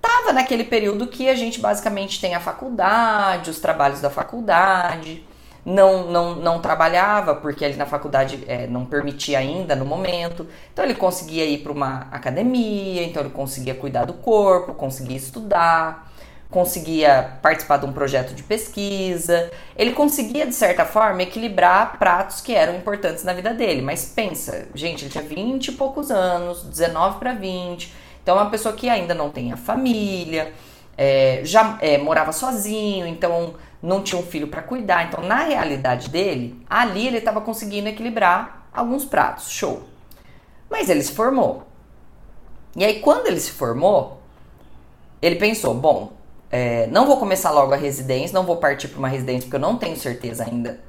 Tava 0.00 0.32
naquele 0.32 0.64
período 0.64 1.06
que 1.06 1.28
a 1.28 1.34
gente 1.34 1.60
basicamente 1.60 2.20
tem 2.20 2.34
a 2.34 2.40
faculdade, 2.40 3.50
os 3.50 3.60
trabalhos 3.60 4.00
da 4.00 4.08
faculdade, 4.08 5.22
não, 5.64 6.10
não, 6.10 6.34
não 6.36 6.60
trabalhava, 6.60 7.34
porque 7.34 7.64
ali 7.64 7.76
na 7.76 7.84
faculdade 7.84 8.42
é, 8.48 8.66
não 8.66 8.86
permitia 8.86 9.38
ainda 9.38 9.76
no 9.76 9.84
momento. 9.84 10.46
Então 10.72 10.84
ele 10.84 10.94
conseguia 10.94 11.44
ir 11.44 11.58
para 11.58 11.72
uma 11.72 12.06
academia, 12.10 13.02
então 13.04 13.22
ele 13.22 13.30
conseguia 13.30 13.74
cuidar 13.74 14.06
do 14.06 14.14
corpo, 14.14 14.72
conseguia 14.72 15.18
estudar, 15.18 16.10
conseguia 16.50 17.38
participar 17.40 17.76
de 17.76 17.86
um 17.86 17.92
projeto 17.92 18.34
de 18.34 18.42
pesquisa. 18.42 19.50
Ele 19.76 19.92
conseguia, 19.92 20.46
de 20.46 20.54
certa 20.54 20.84
forma, 20.84 21.22
equilibrar 21.22 21.98
pratos 21.98 22.40
que 22.40 22.54
eram 22.54 22.76
importantes 22.76 23.22
na 23.22 23.32
vida 23.32 23.54
dele. 23.54 23.80
Mas 23.82 24.04
pensa, 24.04 24.66
gente, 24.74 25.04
ele 25.04 25.10
tinha 25.10 25.22
20 25.22 25.68
e 25.68 25.72
poucos 25.72 26.10
anos, 26.10 26.62
19 26.64 27.18
para 27.18 27.32
20 27.32 28.10
então, 28.22 28.38
é 28.38 28.42
uma 28.42 28.50
pessoa 28.50 28.74
que 28.74 28.88
ainda 28.88 29.14
não 29.14 29.30
tem 29.30 29.52
a 29.52 29.56
família, 29.56 30.52
é, 30.96 31.40
já 31.42 31.78
é, 31.80 31.96
morava 31.96 32.32
sozinho, 32.32 33.06
então 33.06 33.54
não 33.82 34.02
tinha 34.02 34.20
um 34.20 34.24
filho 34.24 34.48
para 34.48 34.62
cuidar. 34.62 35.08
Então, 35.08 35.24
na 35.24 35.44
realidade 35.44 36.08
dele, 36.10 36.64
ali 36.68 37.06
ele 37.06 37.18
estava 37.18 37.40
conseguindo 37.40 37.88
equilibrar 37.88 38.68
alguns 38.72 39.04
pratos, 39.04 39.50
show. 39.50 39.84
Mas 40.70 40.88
ele 40.88 41.02
se 41.02 41.12
formou. 41.12 41.66
E 42.76 42.84
aí, 42.84 43.00
quando 43.00 43.26
ele 43.26 43.40
se 43.40 43.50
formou, 43.52 44.20
ele 45.20 45.36
pensou: 45.36 45.74
bom, 45.74 46.12
é, 46.50 46.86
não 46.88 47.06
vou 47.06 47.16
começar 47.16 47.50
logo 47.50 47.72
a 47.72 47.76
residência, 47.76 48.34
não 48.34 48.44
vou 48.44 48.56
partir 48.56 48.88
para 48.88 48.98
uma 48.98 49.08
residência 49.08 49.42
porque 49.42 49.56
eu 49.56 49.60
não 49.60 49.76
tenho 49.76 49.96
certeza 49.96 50.44
ainda 50.44 50.80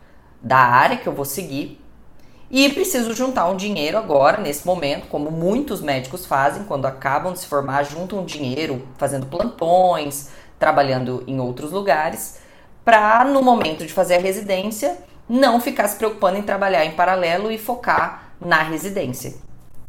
da 0.41 0.57
área 0.57 0.97
que 0.97 1.07
eu 1.07 1.13
vou 1.13 1.25
seguir. 1.25 1.79
E 2.49 2.67
preciso 2.69 3.13
juntar 3.13 3.47
um 3.47 3.55
dinheiro 3.55 3.97
agora, 3.97 4.41
nesse 4.41 4.65
momento, 4.65 5.07
como 5.07 5.31
muitos 5.31 5.81
médicos 5.81 6.25
fazem 6.25 6.65
quando 6.65 6.85
acabam 6.85 7.31
de 7.31 7.39
se 7.39 7.47
formar, 7.47 7.83
juntam 7.83 8.25
dinheiro 8.25 8.85
fazendo 8.97 9.25
plantões, 9.27 10.29
trabalhando 10.59 11.23
em 11.27 11.39
outros 11.39 11.71
lugares, 11.71 12.39
para 12.83 13.23
no 13.23 13.41
momento 13.41 13.85
de 13.85 13.93
fazer 13.93 14.15
a 14.15 14.19
residência 14.19 14.97
não 15.29 15.61
ficar 15.61 15.87
se 15.87 15.95
preocupando 15.95 16.37
em 16.37 16.41
trabalhar 16.41 16.83
em 16.83 16.91
paralelo 16.91 17.49
e 17.49 17.57
focar 17.57 18.33
na 18.41 18.61
residência, 18.63 19.35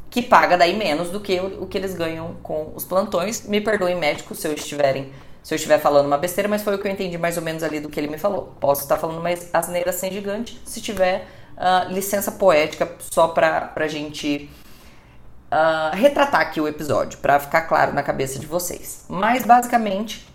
que 0.08 0.22
paga 0.22 0.56
daí 0.56 0.76
menos 0.76 1.10
do 1.10 1.18
que 1.18 1.40
o 1.40 1.66
que 1.66 1.76
eles 1.76 1.94
ganham 1.94 2.36
com 2.44 2.72
os 2.76 2.84
plantões. 2.84 3.44
Me 3.48 3.60
perdoem 3.60 3.96
médicos 3.96 4.38
se 4.38 4.46
eu 4.46 4.52
estiverem 4.52 5.10
se 5.42 5.52
eu 5.52 5.56
estiver 5.56 5.78
falando 5.78 6.06
uma 6.06 6.18
besteira, 6.18 6.48
mas 6.48 6.62
foi 6.62 6.74
o 6.74 6.78
que 6.78 6.86
eu 6.86 6.92
entendi 6.92 7.18
mais 7.18 7.36
ou 7.36 7.42
menos 7.42 7.62
ali 7.62 7.80
do 7.80 7.88
que 7.88 7.98
ele 7.98 8.08
me 8.08 8.18
falou. 8.18 8.54
Posso 8.60 8.82
estar 8.82 8.96
falando 8.96 9.18
uma 9.18 9.30
asneira 9.52 9.92
sem 9.92 10.12
gigante, 10.12 10.60
se 10.64 10.80
tiver 10.80 11.26
uh, 11.56 11.92
licença 11.92 12.30
poética 12.32 12.90
só 13.10 13.28
para 13.28 13.72
a 13.74 13.88
gente 13.88 14.48
uh, 15.50 15.96
retratar 15.96 16.40
aqui 16.40 16.60
o 16.60 16.68
episódio, 16.68 17.18
para 17.18 17.40
ficar 17.40 17.62
claro 17.62 17.92
na 17.92 18.02
cabeça 18.02 18.38
de 18.38 18.46
vocês. 18.46 19.04
Mas 19.08 19.44
basicamente, 19.44 20.28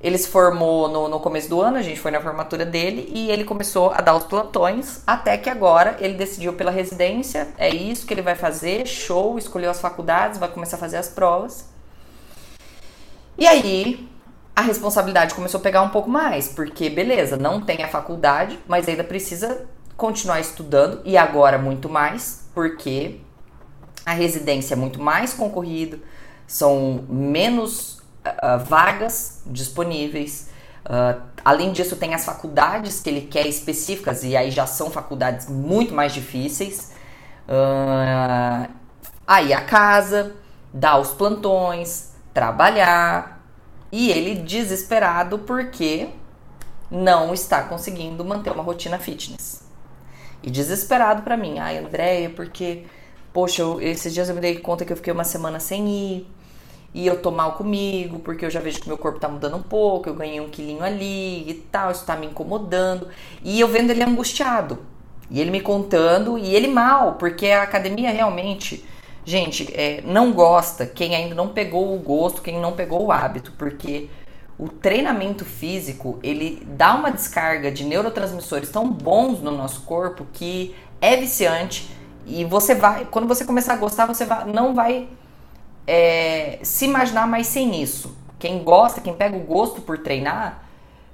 ele 0.00 0.16
se 0.16 0.28
formou 0.28 0.88
no, 0.88 1.08
no 1.08 1.20
começo 1.20 1.50
do 1.50 1.60
ano, 1.60 1.76
a 1.76 1.82
gente 1.82 2.00
foi 2.00 2.10
na 2.10 2.20
formatura 2.20 2.64
dele 2.64 3.12
e 3.14 3.30
ele 3.30 3.44
começou 3.44 3.90
a 3.90 4.00
dar 4.00 4.16
os 4.16 4.24
plantões, 4.24 5.02
até 5.06 5.36
que 5.36 5.50
agora 5.50 5.96
ele 6.00 6.14
decidiu 6.14 6.54
pela 6.54 6.70
residência, 6.70 7.48
é 7.58 7.68
isso 7.68 8.06
que 8.06 8.14
ele 8.14 8.22
vai 8.22 8.34
fazer, 8.34 8.86
show, 8.86 9.38
escolheu 9.38 9.70
as 9.70 9.80
faculdades, 9.80 10.38
vai 10.38 10.48
começar 10.48 10.76
a 10.76 10.80
fazer 10.80 10.96
as 10.96 11.08
provas. 11.08 11.70
E 13.38 13.46
aí, 13.46 14.08
a 14.54 14.60
responsabilidade 14.60 15.34
começou 15.34 15.58
a 15.58 15.62
pegar 15.62 15.82
um 15.82 15.88
pouco 15.88 16.10
mais, 16.10 16.48
porque 16.48 16.90
beleza, 16.90 17.36
não 17.36 17.60
tem 17.60 17.82
a 17.82 17.88
faculdade, 17.88 18.58
mas 18.68 18.88
ainda 18.88 19.02
precisa 19.02 19.66
continuar 19.96 20.40
estudando 20.40 21.00
e 21.04 21.16
agora 21.16 21.58
muito 21.58 21.88
mais, 21.88 22.48
porque 22.54 23.20
a 24.04 24.12
residência 24.12 24.74
é 24.74 24.76
muito 24.76 25.00
mais 25.00 25.32
concorrida, 25.32 25.98
são 26.46 27.04
menos 27.08 27.98
uh, 28.26 28.58
vagas 28.66 29.42
disponíveis. 29.46 30.50
Uh, 30.84 31.22
além 31.44 31.72
disso, 31.72 31.96
tem 31.96 32.12
as 32.12 32.24
faculdades 32.24 33.00
que 33.00 33.08
ele 33.08 33.22
quer 33.22 33.46
específicas, 33.46 34.24
e 34.24 34.36
aí 34.36 34.50
já 34.50 34.66
são 34.66 34.90
faculdades 34.90 35.48
muito 35.48 35.94
mais 35.94 36.12
difíceis. 36.12 36.92
Uh, 37.48 38.68
aí 39.26 39.52
a 39.52 39.60
casa, 39.62 40.34
dar 40.74 40.98
os 40.98 41.10
plantões, 41.12 42.10
trabalhar. 42.34 43.41
E 43.92 44.10
ele 44.10 44.36
desesperado 44.36 45.40
porque 45.40 46.08
não 46.90 47.34
está 47.34 47.62
conseguindo 47.62 48.24
manter 48.24 48.50
uma 48.50 48.62
rotina 48.62 48.98
fitness. 48.98 49.62
E 50.42 50.50
desesperado 50.50 51.22
para 51.22 51.36
mim. 51.36 51.58
Ai, 51.58 51.78
Andréia, 51.78 52.30
porque, 52.30 52.84
poxa, 53.32 53.60
eu, 53.60 53.80
esses 53.80 54.12
dias 54.12 54.30
eu 54.30 54.34
me 54.34 54.40
dei 54.40 54.58
conta 54.58 54.84
que 54.84 54.92
eu 54.92 54.96
fiquei 54.96 55.12
uma 55.12 55.24
semana 55.24 55.60
sem 55.60 55.88
ir. 55.88 56.26
E 56.94 57.06
eu 57.06 57.20
tô 57.20 57.30
mal 57.30 57.52
comigo, 57.52 58.18
porque 58.18 58.44
eu 58.44 58.50
já 58.50 58.60
vejo 58.60 58.80
que 58.80 58.88
meu 58.88 58.98
corpo 58.98 59.18
tá 59.18 59.28
mudando 59.28 59.56
um 59.56 59.62
pouco, 59.62 60.08
eu 60.08 60.14
ganhei 60.14 60.40
um 60.40 60.50
quilinho 60.50 60.82
ali 60.82 61.48
e 61.48 61.54
tal, 61.70 61.90
isso 61.90 62.04
tá 62.04 62.16
me 62.16 62.26
incomodando. 62.26 63.08
E 63.42 63.60
eu 63.60 63.68
vendo 63.68 63.90
ele 63.90 64.02
angustiado. 64.02 64.78
E 65.30 65.40
ele 65.40 65.50
me 65.50 65.62
contando, 65.62 66.36
e 66.36 66.54
ele 66.54 66.68
mal, 66.68 67.14
porque 67.14 67.46
a 67.46 67.62
academia 67.62 68.10
realmente, 68.10 68.84
gente, 69.24 69.72
é, 69.74 70.02
não 70.04 70.32
gosta 70.32 70.86
quem 70.86 71.14
ainda 71.14 71.34
não 71.34 71.48
pegou 71.48 71.94
o 71.94 71.98
gosto, 71.98 72.42
quem 72.42 72.60
não 72.60 72.72
pegou 72.72 73.04
o 73.04 73.12
hábito, 73.12 73.52
porque 73.56 74.08
o 74.58 74.68
treinamento 74.68 75.44
físico 75.44 76.18
ele 76.22 76.62
dá 76.66 76.94
uma 76.94 77.10
descarga 77.10 77.70
de 77.70 77.84
neurotransmissores 77.84 78.70
tão 78.70 78.90
bons 78.90 79.40
no 79.40 79.50
nosso 79.50 79.82
corpo 79.82 80.26
que 80.32 80.74
é 81.00 81.16
viciante 81.16 81.90
e 82.26 82.44
você 82.44 82.74
vai, 82.74 83.04
quando 83.06 83.26
você 83.26 83.44
começar 83.44 83.74
a 83.74 83.76
gostar, 83.76 84.06
você 84.06 84.24
vai, 84.24 84.44
não 84.46 84.74
vai 84.74 85.08
é, 85.86 86.58
se 86.62 86.84
imaginar 86.84 87.26
mais 87.26 87.46
sem 87.46 87.82
isso. 87.82 88.16
Quem 88.38 88.62
gosta, 88.62 89.00
quem 89.00 89.14
pega 89.14 89.36
o 89.36 89.40
gosto 89.40 89.80
por 89.80 89.98
treinar, 89.98 90.62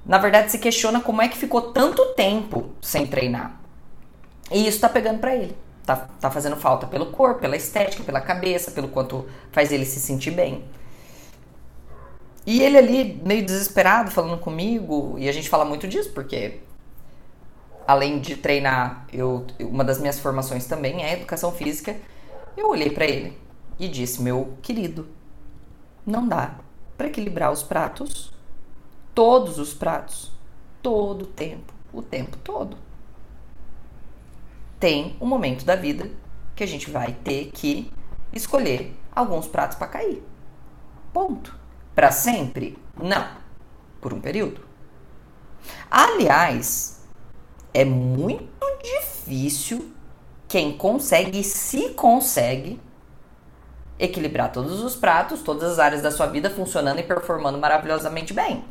na 0.05 0.17
verdade 0.17 0.51
se 0.51 0.59
questiona 0.59 0.99
como 0.99 1.21
é 1.21 1.27
que 1.27 1.37
ficou 1.37 1.61
tanto 1.61 2.03
tempo 2.13 2.69
sem 2.81 3.05
treinar. 3.07 3.59
E 4.51 4.67
isso 4.67 4.79
tá 4.79 4.89
pegando 4.89 5.19
para 5.19 5.35
ele. 5.35 5.55
Tá, 5.89 6.07
tá 6.21 6.29
fazendo 6.29 6.55
falta 6.55 6.85
pelo 6.85 7.07
corpo, 7.07 7.41
pela 7.41 7.57
estética, 7.57 8.03
pela 8.03 8.21
cabeça, 8.21 8.69
pelo 8.69 8.89
quanto 8.89 9.25
faz 9.51 9.71
ele 9.71 9.85
se 9.85 9.99
sentir 9.99 10.29
bem. 10.29 10.63
E 12.45 12.61
ele 12.61 12.77
ali, 12.77 13.19
meio 13.25 13.43
desesperado, 13.43 14.11
falando 14.11 14.39
comigo, 14.39 15.15
e 15.17 15.27
a 15.27 15.31
gente 15.31 15.49
fala 15.49 15.65
muito 15.65 15.87
disso, 15.87 16.11
porque 16.13 16.59
além 17.87 18.19
de 18.19 18.37
treinar, 18.37 19.07
eu, 19.11 19.47
uma 19.59 19.83
das 19.83 19.99
minhas 19.99 20.19
formações 20.19 20.67
também 20.67 21.03
é 21.03 21.13
educação 21.13 21.51
física. 21.51 21.95
Eu 22.55 22.69
olhei 22.69 22.91
para 22.91 23.05
ele 23.05 23.35
e 23.79 23.87
disse: 23.87 24.21
Meu 24.21 24.59
querido, 24.61 25.07
não 26.05 26.27
dá 26.27 26.53
para 26.95 27.07
equilibrar 27.07 27.51
os 27.51 27.63
pratos, 27.63 28.31
todos 29.15 29.57
os 29.57 29.73
pratos, 29.73 30.31
todo 30.83 31.23
o 31.23 31.27
tempo, 31.27 31.73
o 31.91 32.03
tempo 32.03 32.37
todo. 32.43 32.77
Tem 34.79 35.17
um 35.19 35.25
momento 35.25 35.65
da 35.65 35.75
vida 35.75 36.09
que 36.55 36.63
a 36.63 36.67
gente 36.67 36.89
vai 36.89 37.13
ter 37.23 37.51
que 37.51 37.91
escolher 38.31 38.95
alguns 39.11 39.47
pratos 39.47 39.77
para 39.77 39.87
cair. 39.87 40.23
Ponto. 41.13 41.57
Para 41.93 42.11
sempre? 42.11 42.77
Não. 42.97 43.27
Por 43.99 44.13
um 44.13 44.21
período. 44.21 44.61
Aliás, 45.91 47.03
é 47.73 47.83
muito 47.83 48.65
difícil 48.81 49.93
quem 50.47 50.77
consegue, 50.77 51.43
se 51.43 51.89
consegue, 51.89 52.79
equilibrar 53.99 54.51
todos 54.51 54.81
os 54.81 54.95
pratos, 54.95 55.41
todas 55.41 55.73
as 55.73 55.79
áreas 55.79 56.01
da 56.01 56.09
sua 56.09 56.25
vida 56.25 56.49
funcionando 56.49 56.99
e 56.99 57.03
performando 57.03 57.57
maravilhosamente 57.57 58.33
bem. 58.33 58.63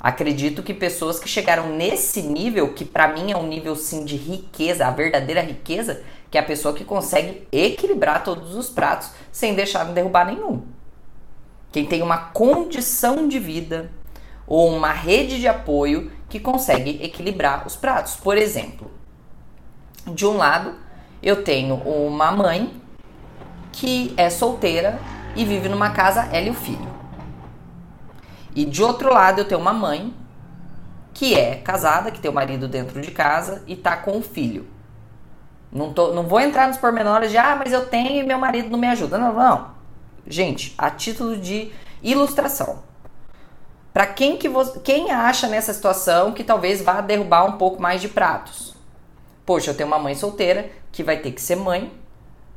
Acredito 0.00 0.62
que 0.62 0.72
pessoas 0.72 1.20
que 1.20 1.28
chegaram 1.28 1.76
nesse 1.76 2.22
nível, 2.22 2.72
que 2.72 2.86
para 2.86 3.08
mim 3.08 3.30
é 3.30 3.36
um 3.36 3.46
nível 3.46 3.76
sim 3.76 4.02
de 4.02 4.16
riqueza, 4.16 4.86
a 4.86 4.90
verdadeira 4.90 5.42
riqueza, 5.42 6.02
que 6.30 6.38
é 6.38 6.40
a 6.40 6.44
pessoa 6.44 6.74
que 6.74 6.84
consegue 6.84 7.46
equilibrar 7.52 8.24
todos 8.24 8.54
os 8.54 8.70
pratos 8.70 9.10
sem 9.30 9.54
deixar 9.54 9.84
de 9.84 9.92
derrubar 9.92 10.24
nenhum. 10.24 10.62
Quem 11.70 11.84
tem 11.84 12.00
uma 12.00 12.16
condição 12.16 13.28
de 13.28 13.38
vida 13.38 13.90
ou 14.46 14.74
uma 14.74 14.90
rede 14.90 15.38
de 15.38 15.46
apoio 15.46 16.10
que 16.30 16.40
consegue 16.40 16.98
equilibrar 17.02 17.66
os 17.66 17.76
pratos. 17.76 18.16
Por 18.16 18.38
exemplo, 18.38 18.90
de 20.06 20.24
um 20.24 20.36
lado, 20.36 20.74
eu 21.22 21.44
tenho 21.44 21.74
uma 21.74 22.32
mãe 22.32 22.80
que 23.70 24.14
é 24.16 24.30
solteira 24.30 24.98
e 25.36 25.44
vive 25.44 25.68
numa 25.68 25.90
casa 25.90 26.28
ela 26.32 26.46
e 26.46 26.50
o 26.50 26.54
filho. 26.54 26.99
E 28.54 28.64
de 28.64 28.82
outro 28.82 29.12
lado, 29.12 29.40
eu 29.40 29.44
tenho 29.44 29.60
uma 29.60 29.72
mãe 29.72 30.14
que 31.12 31.34
é 31.34 31.56
casada, 31.56 32.10
que 32.10 32.20
tem 32.20 32.30
o 32.30 32.34
marido 32.34 32.68
dentro 32.68 33.00
de 33.00 33.10
casa 33.10 33.62
e 33.66 33.76
tá 33.76 33.96
com 33.96 34.18
o 34.18 34.22
filho. 34.22 34.66
Não, 35.72 35.92
tô, 35.92 36.12
não 36.12 36.24
vou 36.24 36.40
entrar 36.40 36.66
nos 36.66 36.76
pormenores 36.76 37.30
de, 37.30 37.38
ah, 37.38 37.56
mas 37.56 37.72
eu 37.72 37.86
tenho 37.86 38.22
e 38.22 38.26
meu 38.26 38.38
marido 38.38 38.70
não 38.70 38.78
me 38.78 38.88
ajuda. 38.88 39.18
Não, 39.18 39.32
não. 39.32 39.70
Gente, 40.26 40.74
a 40.76 40.90
título 40.90 41.36
de 41.36 41.72
ilustração. 42.02 42.82
Para 43.92 44.06
quem 44.06 44.36
que 44.36 44.48
você, 44.48 44.78
quem 44.80 45.10
acha 45.10 45.48
nessa 45.48 45.72
situação 45.72 46.32
que 46.32 46.44
talvez 46.44 46.80
vá 46.80 47.00
derrubar 47.00 47.44
um 47.44 47.52
pouco 47.52 47.82
mais 47.82 48.00
de 48.00 48.08
pratos? 48.08 48.74
Poxa, 49.44 49.70
eu 49.70 49.76
tenho 49.76 49.88
uma 49.88 49.98
mãe 49.98 50.14
solteira 50.14 50.70
que 50.92 51.02
vai 51.02 51.16
ter 51.16 51.32
que 51.32 51.40
ser 51.40 51.56
mãe, 51.56 51.92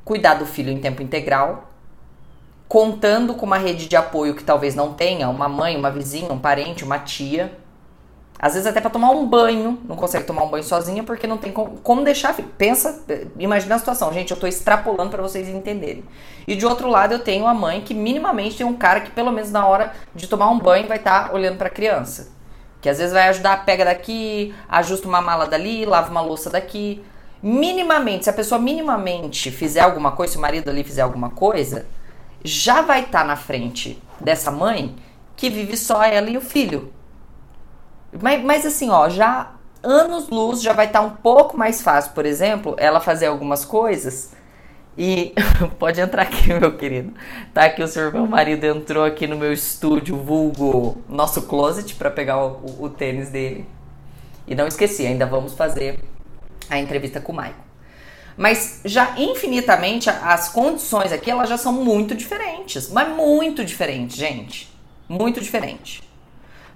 cuidar 0.06 0.36
do 0.36 0.46
filho 0.46 0.72
em 0.72 0.80
tempo 0.80 1.02
integral, 1.02 1.73
contando 2.68 3.34
com 3.34 3.46
uma 3.46 3.58
rede 3.58 3.88
de 3.88 3.96
apoio 3.96 4.36
que 4.36 4.44
talvez 4.44 4.76
não 4.76 4.94
tenha, 4.94 5.30
uma 5.30 5.48
mãe, 5.48 5.78
uma 5.78 5.92
vizinha, 5.92 6.32
um 6.32 6.40
parente, 6.40 6.84
uma 6.84 7.00
tia. 7.00 7.58
Às 8.40 8.56
vezes 8.56 8.68
até 8.68 8.82
para 8.82 8.90
tomar 8.90 9.12
um 9.12 9.26
banho, 9.26 9.80
não 9.86 9.96
consegue 9.96 10.26
tomar 10.26 10.44
um 10.44 10.50
banho 10.50 10.64
sozinha 10.64 11.02
porque 11.04 11.26
não 11.26 11.38
tem 11.38 11.52
como, 11.52 11.78
como 11.78 12.04
deixar. 12.04 12.36
Pensa, 12.58 13.02
imagina 13.40 13.76
a 13.76 13.80
situação, 13.80 14.12
gente, 14.12 14.32
eu 14.32 14.38
tô 14.38 14.48
extrapolando 14.48 15.12
para 15.12 15.22
vocês 15.22 15.48
entenderem. 15.48 16.04
E 16.46 16.56
de 16.56 16.66
outro 16.66 16.90
lado 16.90 17.14
eu 17.14 17.20
tenho 17.20 17.48
a 17.48 17.54
mãe 17.54 17.80
que 17.80 17.94
minimamente 17.94 18.58
tem 18.58 18.66
um 18.66 18.76
cara 18.76 19.00
que 19.00 19.12
pelo 19.12 19.32
menos 19.32 19.50
na 19.50 19.66
hora 19.66 19.94
de 20.14 20.28
tomar 20.28 20.50
um 20.50 20.60
banho 20.60 20.88
vai 20.88 20.98
estar 20.98 21.30
tá 21.30 21.34
olhando 21.34 21.58
para 21.58 21.68
a 21.68 21.72
criança. 21.72 22.34
Que 22.82 22.90
às 22.90 22.98
vezes 22.98 23.14
vai 23.14 23.30
ajudar, 23.30 23.64
pega 23.64 23.86
daqui, 23.86 24.54
ajusta 24.68 25.08
uma 25.08 25.22
mala 25.22 25.46
dali, 25.48 25.86
lava 25.86 26.12
uma 26.12 26.20
louça 26.20 26.50
daqui. 26.50 27.02
Minimamente, 27.42 28.26
se 28.26 28.30
a 28.30 28.34
pessoa 28.34 28.60
minimamente 28.60 29.52
fizer 29.52 29.80
alguma 29.80 30.12
coisa, 30.12 30.34
se 30.34 30.38
o 30.38 30.42
marido 30.42 30.70
ali 30.70 30.84
fizer 30.84 31.02
alguma 31.02 31.30
coisa, 31.30 31.86
já 32.44 32.82
vai 32.82 33.02
estar 33.02 33.22
tá 33.22 33.26
na 33.26 33.36
frente 33.36 34.02
dessa 34.20 34.52
mãe 34.52 34.96
que 35.36 35.50
vive 35.50 35.78
só 35.78 36.04
ela 36.04 36.30
e 36.30 36.38
o 36.38 36.42
filho. 36.42 36.94
Mas, 38.22 38.44
mas 38.44 38.66
assim, 38.66 38.90
ó, 38.90 39.10
já 39.10 39.54
anos 39.82 40.30
luz 40.30 40.62
já 40.62 40.74
vai 40.74 40.86
estar 40.86 41.00
tá 41.00 41.06
um 41.06 41.12
pouco 41.12 41.58
mais 41.58 41.82
fácil, 41.82 42.14
por 42.14 42.26
exemplo, 42.26 42.76
ela 42.78 43.00
fazer 43.00 43.28
algumas 43.28 43.66
coisas. 43.66 44.32
E 44.98 45.34
pode 45.80 46.00
entrar 46.00 46.22
aqui, 46.22 46.54
meu 46.54 46.78
querido. 46.78 47.14
Tá 47.54 47.66
aqui 47.66 47.82
o 47.82 47.88
senhor, 47.88 48.14
meu 48.14 48.28
marido 48.28 48.64
entrou 48.66 49.04
aqui 49.04 49.26
no 49.26 49.36
meu 49.36 49.52
estúdio, 49.52 50.16
vulgo 50.18 50.98
nosso 51.10 51.44
closet, 51.44 51.96
para 51.96 52.12
pegar 52.12 52.44
o, 52.44 52.62
o, 52.62 52.84
o, 52.84 52.90
tênis 52.90 53.30
dele. 53.30 53.66
E 54.48 54.54
não 54.54 54.68
esqueci, 54.68 55.06
ainda 55.06 55.26
vamos 55.26 55.54
fazer 55.54 56.00
a 56.70 56.78
entrevista 56.78 57.20
com 57.20 57.32
o 57.32 57.36
Maicon. 57.36 57.63
Mas 58.38 58.82
já 58.86 59.14
infinitamente 59.18 60.10
as 60.10 60.50
condições 60.50 61.12
aqui 61.12 61.30
elas 61.30 61.50
já 61.50 61.58
são 61.58 61.74
muito 61.74 62.16
diferentes, 62.16 62.90
mas 62.90 63.08
muito 63.10 63.64
diferentes, 63.64 64.16
gente. 64.16 64.72
Muito 65.08 65.40
diferente. 65.42 66.02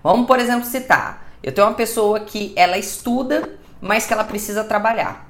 Vamos, 0.04 0.28
por 0.28 0.40
exemplo, 0.40 0.66
citar 0.66 1.28
eu 1.42 1.52
tenho 1.52 1.68
uma 1.68 1.74
pessoa 1.74 2.20
que 2.20 2.52
ela 2.56 2.78
estuda, 2.78 3.58
mas 3.80 4.06
que 4.06 4.14
ela 4.14 4.24
precisa 4.24 4.64
trabalhar. 4.64 5.28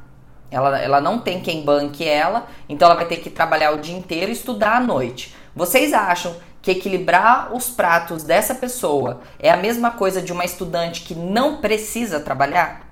Ela, 0.50 0.80
ela 0.80 1.02
não 1.02 1.20
tem 1.20 1.42
quem 1.42 1.64
banque 1.64 2.08
ela, 2.08 2.48
então 2.70 2.88
ela 2.88 2.96
vai 2.96 3.06
ter 3.06 3.18
que 3.18 3.30
trabalhar 3.30 3.72
o 3.72 3.78
dia 3.78 3.96
inteiro 3.96 4.32
e 4.32 4.34
estudar 4.34 4.78
à 4.78 4.80
noite. 4.80 5.36
Vocês 5.56 5.94
acham 5.94 6.36
que 6.62 6.72
equilibrar 6.72 7.54
os 7.54 7.70
pratos 7.70 8.24
dessa 8.24 8.56
pessoa 8.56 9.22
é 9.38 9.52
a 9.52 9.58
mesma 9.58 9.92
coisa 9.92 10.22
de 10.22 10.32
uma 10.32 10.46
estudante 10.46 11.02
que 11.02 11.14
não 11.14 11.58
precisa 11.58 12.20
trabalhar? 12.20 12.88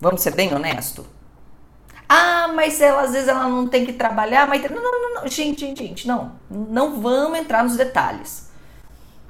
Vamos 0.00 0.22
ser 0.22 0.34
bem 0.34 0.54
honesto? 0.54 1.04
Ah, 2.08 2.48
mas 2.54 2.80
ela 2.80 3.02
às 3.02 3.12
vezes 3.12 3.28
ela 3.28 3.48
não 3.48 3.66
tem 3.66 3.84
que 3.84 3.92
trabalhar, 3.92 4.46
mas 4.46 4.62
não, 4.70 4.80
não, 4.80 5.14
não, 5.14 5.28
gente, 5.28 5.74
gente, 5.74 6.06
não, 6.06 6.32
não 6.50 7.00
vamos 7.00 7.38
entrar 7.38 7.64
nos 7.64 7.76
detalhes 7.76 8.44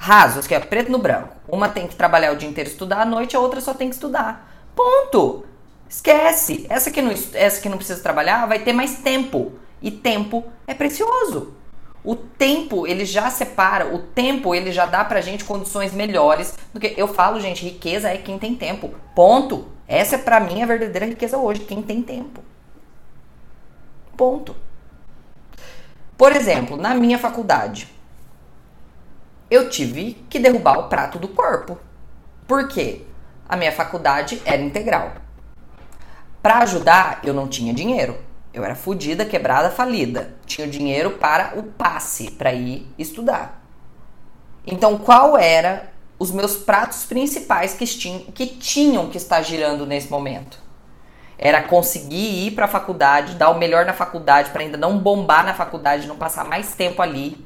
rasos, 0.04 0.46
que 0.46 0.54
é 0.54 0.60
preto 0.60 0.92
no 0.92 0.98
branco. 0.98 1.34
Uma 1.48 1.68
tem 1.68 1.86
que 1.86 1.94
trabalhar 1.94 2.32
o 2.32 2.36
dia 2.36 2.48
inteiro 2.48 2.68
estudar 2.68 3.00
à 3.00 3.04
noite, 3.06 3.34
a 3.34 3.40
outra 3.40 3.60
só 3.60 3.72
tem 3.72 3.88
que 3.88 3.94
estudar. 3.94 4.52
Ponto. 4.76 5.46
Esquece. 5.88 6.66
Essa 6.68 6.90
que 6.90 7.00
não, 7.00 7.14
essa 7.32 7.60
que 7.60 7.70
não 7.70 7.78
precisa 7.78 8.02
trabalhar 8.02 8.46
vai 8.46 8.58
ter 8.58 8.74
mais 8.74 8.98
tempo. 8.98 9.52
E 9.80 9.90
tempo 9.90 10.44
é 10.66 10.74
precioso. 10.74 11.54
O 12.04 12.14
tempo, 12.14 12.86
ele 12.86 13.06
já 13.06 13.30
separa, 13.30 13.94
o 13.94 13.98
tempo, 13.98 14.54
ele 14.54 14.70
já 14.70 14.84
dá 14.84 15.02
pra 15.02 15.22
gente 15.22 15.42
condições 15.42 15.94
melhores 15.94 16.54
do 16.72 16.78
que 16.78 16.92
eu 16.98 17.08
falo, 17.08 17.40
gente, 17.40 17.64
riqueza 17.64 18.10
é 18.10 18.18
quem 18.18 18.38
tem 18.38 18.54
tempo. 18.54 18.92
Ponto. 19.14 19.68
Essa 19.88 20.16
é 20.16 20.18
pra 20.18 20.38
mim 20.38 20.62
a 20.62 20.66
verdadeira 20.66 21.06
riqueza 21.06 21.38
hoje, 21.38 21.60
quem 21.60 21.80
tem 21.80 22.02
tempo. 22.02 22.42
Ponto. 24.16 24.56
Por 26.16 26.34
exemplo, 26.34 26.76
na 26.76 26.94
minha 26.94 27.18
faculdade, 27.18 27.92
eu 29.50 29.68
tive 29.68 30.14
que 30.30 30.38
derrubar 30.38 30.78
o 30.78 30.88
prato 30.88 31.18
do 31.18 31.28
corpo. 31.28 31.78
Por 32.46 32.68
quê? 32.68 33.02
A 33.48 33.56
minha 33.56 33.72
faculdade 33.72 34.40
era 34.44 34.62
integral. 34.62 35.12
Para 36.40 36.58
ajudar, 36.58 37.20
eu 37.24 37.34
não 37.34 37.48
tinha 37.48 37.74
dinheiro. 37.74 38.16
Eu 38.52 38.64
era 38.64 38.74
fodida, 38.74 39.24
quebrada, 39.24 39.70
falida. 39.70 40.34
Tinha 40.46 40.68
dinheiro 40.68 41.12
para 41.12 41.58
o 41.58 41.62
passe 41.64 42.30
para 42.30 42.52
ir 42.52 42.86
estudar. 42.96 43.62
Então, 44.66 44.96
qual 44.96 45.36
era 45.36 45.92
os 46.18 46.30
meus 46.30 46.56
pratos 46.56 47.04
principais 47.04 47.74
que 47.74 47.86
tinham 48.56 49.10
que 49.10 49.16
estar 49.16 49.42
girando 49.42 49.84
nesse 49.84 50.08
momento? 50.10 50.63
Era 51.38 51.62
conseguir 51.62 52.46
ir 52.46 52.50
para 52.52 52.66
a 52.66 52.68
faculdade, 52.68 53.34
dar 53.34 53.50
o 53.50 53.58
melhor 53.58 53.84
na 53.84 53.92
faculdade 53.92 54.50
para 54.50 54.62
ainda 54.62 54.78
não 54.78 54.98
bombar 54.98 55.44
na 55.44 55.54
faculdade, 55.54 56.06
não 56.06 56.16
passar 56.16 56.44
mais 56.44 56.74
tempo 56.74 57.02
ali 57.02 57.44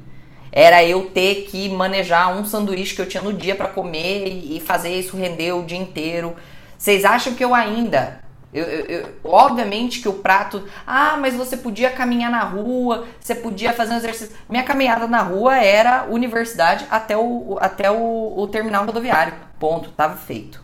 era 0.51 0.83
eu 0.83 1.09
ter 1.11 1.45
que 1.45 1.69
manejar 1.69 2.35
um 2.35 2.43
sanduíche 2.43 2.95
que 2.95 3.01
eu 3.01 3.07
tinha 3.07 3.21
no 3.21 3.33
dia 3.33 3.55
para 3.55 3.67
comer 3.67 4.27
e 4.27 4.59
fazer 4.59 4.89
isso 4.89 5.15
render 5.15 5.53
o 5.53 5.63
dia 5.63 5.77
inteiro. 5.77 6.35
Vocês 6.77 7.05
acham 7.05 7.33
que 7.33 7.43
eu 7.43 7.53
ainda. 7.53 8.21
Eu, 8.51 8.63
eu, 8.63 8.85
eu, 8.85 9.09
obviamente 9.23 10.01
que 10.01 10.09
o 10.09 10.13
prato. 10.13 10.67
Ah, 10.87 11.17
mas 11.17 11.35
você 11.35 11.55
podia 11.55 11.91
caminhar 11.91 12.31
na 12.31 12.43
rua, 12.43 13.05
você 13.19 13.35
podia 13.35 13.73
fazer 13.73 13.93
um 13.93 13.97
exercício. 13.97 14.35
Minha 14.49 14.63
caminhada 14.63 15.05
na 15.05 15.21
rua 15.21 15.57
era 15.57 16.05
universidade 16.05 16.85
até 16.89 17.15
o, 17.15 17.57
até 17.61 17.91
o, 17.91 18.33
o 18.37 18.47
terminal 18.47 18.85
rodoviário. 18.85 19.33
Ponto, 19.59 19.91
tava 19.91 20.15
feito. 20.15 20.63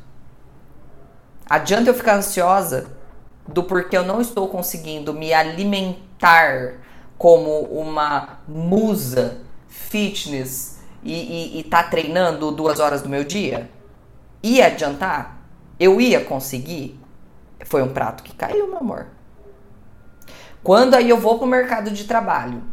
Adianta 1.48 1.92
eu 1.92 1.94
ficar 1.94 2.16
ansiosa 2.16 2.88
do 3.48 3.64
porquê 3.64 3.98
eu 3.98 4.04
não 4.04 4.20
estou 4.20 4.48
conseguindo 4.48 5.14
me 5.14 5.34
alimentar 5.34 6.76
como 7.18 7.62
uma 7.62 8.40
musa 8.48 9.42
fitness 9.68 10.80
e, 11.04 11.14
e, 11.14 11.60
e 11.60 11.64
tá 11.64 11.84
treinando 11.84 12.52
duas 12.52 12.80
horas 12.80 13.02
do 13.02 13.10
meu 13.10 13.24
dia? 13.24 13.70
Ia 14.42 14.68
adiantar? 14.68 15.38
Eu 15.80 16.00
ia 16.02 16.24
conseguir? 16.24 17.00
Foi 17.66 17.82
um 17.82 17.94
prato 17.94 18.24
que 18.24 18.36
caiu, 18.36 18.68
meu 18.68 18.78
amor. 18.78 19.08
Quando 20.64 20.96
aí 20.96 21.10
eu 21.10 21.18
vou 21.18 21.38
pro 21.38 21.48
mercado 21.48 21.92
de 21.92 22.06
trabalho, 22.06 22.64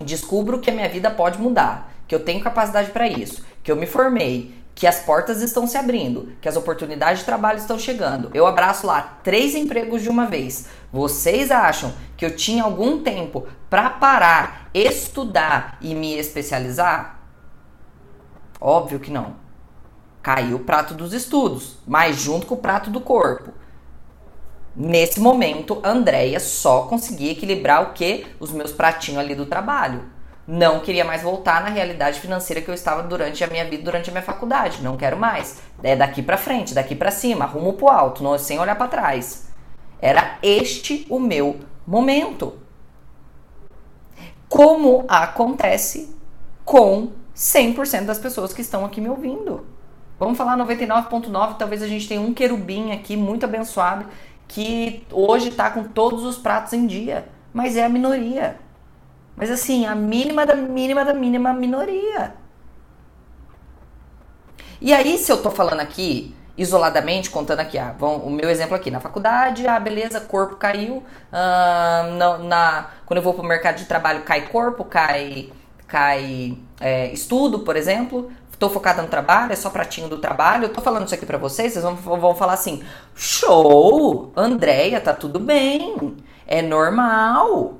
descubro 0.00 0.60
que 0.60 0.70
a 0.70 0.72
minha 0.72 0.88
vida 0.88 1.10
pode 1.10 1.40
mudar, 1.40 1.92
que 2.06 2.14
eu 2.14 2.20
tenho 2.20 2.42
capacidade 2.42 2.90
para 2.90 3.08
isso, 3.08 3.44
que 3.62 3.70
eu 3.70 3.76
me 3.76 3.86
formei, 3.86 4.54
que 4.80 4.86
as 4.86 4.98
portas 4.98 5.42
estão 5.42 5.66
se 5.66 5.76
abrindo, 5.76 6.32
que 6.40 6.48
as 6.48 6.56
oportunidades 6.56 7.18
de 7.18 7.26
trabalho 7.26 7.58
estão 7.58 7.78
chegando. 7.78 8.30
Eu 8.32 8.46
abraço 8.46 8.86
lá 8.86 9.18
três 9.22 9.54
empregos 9.54 10.00
de 10.00 10.08
uma 10.08 10.24
vez. 10.24 10.68
Vocês 10.90 11.50
acham 11.50 11.92
que 12.16 12.24
eu 12.24 12.34
tinha 12.34 12.64
algum 12.64 13.02
tempo 13.02 13.46
para 13.68 13.90
parar, 13.90 14.70
estudar 14.72 15.76
e 15.82 15.94
me 15.94 16.14
especializar? 16.14 17.20
Óbvio 18.58 18.98
que 18.98 19.10
não. 19.10 19.36
Caiu 20.22 20.56
o 20.56 20.64
prato 20.64 20.94
dos 20.94 21.12
estudos, 21.12 21.76
mas 21.86 22.16
junto 22.16 22.46
com 22.46 22.54
o 22.54 22.58
prato 22.58 22.88
do 22.88 23.02
corpo. 23.02 23.52
Nesse 24.74 25.20
momento, 25.20 25.78
Andréia 25.84 26.40
só 26.40 26.84
conseguia 26.84 27.32
equilibrar 27.32 27.82
o 27.82 27.92
que? 27.92 28.26
Os 28.40 28.50
meus 28.50 28.72
pratinhos 28.72 29.20
ali 29.20 29.34
do 29.34 29.44
trabalho 29.44 30.19
não 30.52 30.80
queria 30.80 31.04
mais 31.04 31.22
voltar 31.22 31.62
na 31.62 31.68
realidade 31.68 32.18
financeira 32.18 32.60
que 32.60 32.68
eu 32.68 32.74
estava 32.74 33.04
durante 33.04 33.44
a 33.44 33.46
minha 33.46 33.64
vida, 33.64 33.84
durante 33.84 34.10
a 34.10 34.12
minha 34.12 34.22
faculdade. 34.22 34.82
Não 34.82 34.96
quero 34.96 35.16
mais. 35.16 35.62
É 35.80 35.94
daqui 35.94 36.24
para 36.24 36.36
frente, 36.36 36.74
daqui 36.74 36.96
para 36.96 37.12
cima, 37.12 37.44
rumo 37.44 37.74
pro 37.74 37.86
alto, 37.86 38.20
não, 38.20 38.36
sem 38.36 38.58
olhar 38.58 38.74
para 38.74 38.88
trás. 38.88 39.48
Era 40.02 40.38
este 40.42 41.06
o 41.08 41.20
meu 41.20 41.60
momento. 41.86 42.58
Como 44.48 45.04
acontece 45.06 46.16
com 46.64 47.12
100% 47.36 48.06
das 48.06 48.18
pessoas 48.18 48.52
que 48.52 48.60
estão 48.60 48.84
aqui 48.84 49.00
me 49.00 49.08
ouvindo. 49.08 49.64
Vamos 50.18 50.36
falar 50.36 50.58
99.9, 50.58 51.58
talvez 51.58 51.80
a 51.80 51.86
gente 51.86 52.08
tenha 52.08 52.20
um 52.20 52.34
querubim 52.34 52.90
aqui 52.90 53.16
muito 53.16 53.44
abençoado 53.44 54.04
que 54.48 55.06
hoje 55.12 55.50
está 55.50 55.70
com 55.70 55.84
todos 55.84 56.24
os 56.24 56.36
pratos 56.36 56.72
em 56.72 56.88
dia, 56.88 57.28
mas 57.54 57.76
é 57.76 57.84
a 57.84 57.88
minoria. 57.88 58.58
Mas 59.40 59.50
assim, 59.50 59.86
a 59.86 59.94
mínima 59.94 60.44
da 60.44 60.54
mínima 60.54 61.02
da 61.02 61.14
mínima 61.14 61.50
minoria. 61.54 62.34
E 64.78 64.92
aí, 64.92 65.16
se 65.16 65.32
eu 65.32 65.42
tô 65.42 65.50
falando 65.50 65.80
aqui 65.80 66.36
isoladamente, 66.58 67.30
contando 67.30 67.60
aqui, 67.60 67.78
ah, 67.78 67.94
bom, 67.98 68.18
o 68.18 68.30
meu 68.30 68.50
exemplo 68.50 68.76
aqui, 68.76 68.90
na 68.90 69.00
faculdade, 69.00 69.66
ah, 69.66 69.80
beleza, 69.80 70.20
corpo 70.20 70.56
caiu, 70.56 71.02
ah, 71.32 72.06
na, 72.18 72.38
na, 72.38 72.90
quando 73.06 73.16
eu 73.16 73.22
vou 73.22 73.32
pro 73.32 73.42
mercado 73.42 73.76
de 73.76 73.86
trabalho, 73.86 74.24
cai 74.24 74.46
corpo, 74.48 74.84
cai, 74.84 75.50
cai 75.88 76.58
é, 76.78 77.10
estudo, 77.10 77.60
por 77.60 77.76
exemplo, 77.76 78.30
tô 78.58 78.68
focada 78.68 79.00
no 79.00 79.08
trabalho, 79.08 79.54
é 79.54 79.56
só 79.56 79.70
pratinho 79.70 80.06
do 80.06 80.18
trabalho, 80.18 80.64
eu 80.64 80.68
tô 80.68 80.82
falando 80.82 81.06
isso 81.06 81.14
aqui 81.14 81.24
pra 81.24 81.38
vocês, 81.38 81.72
vocês 81.72 81.82
vão, 81.82 81.96
vão 81.96 82.34
falar 82.34 82.52
assim, 82.52 82.82
show, 83.14 84.30
Andréia, 84.36 85.00
tá 85.00 85.14
tudo 85.14 85.40
bem, 85.40 86.14
é 86.46 86.60
normal, 86.60 87.79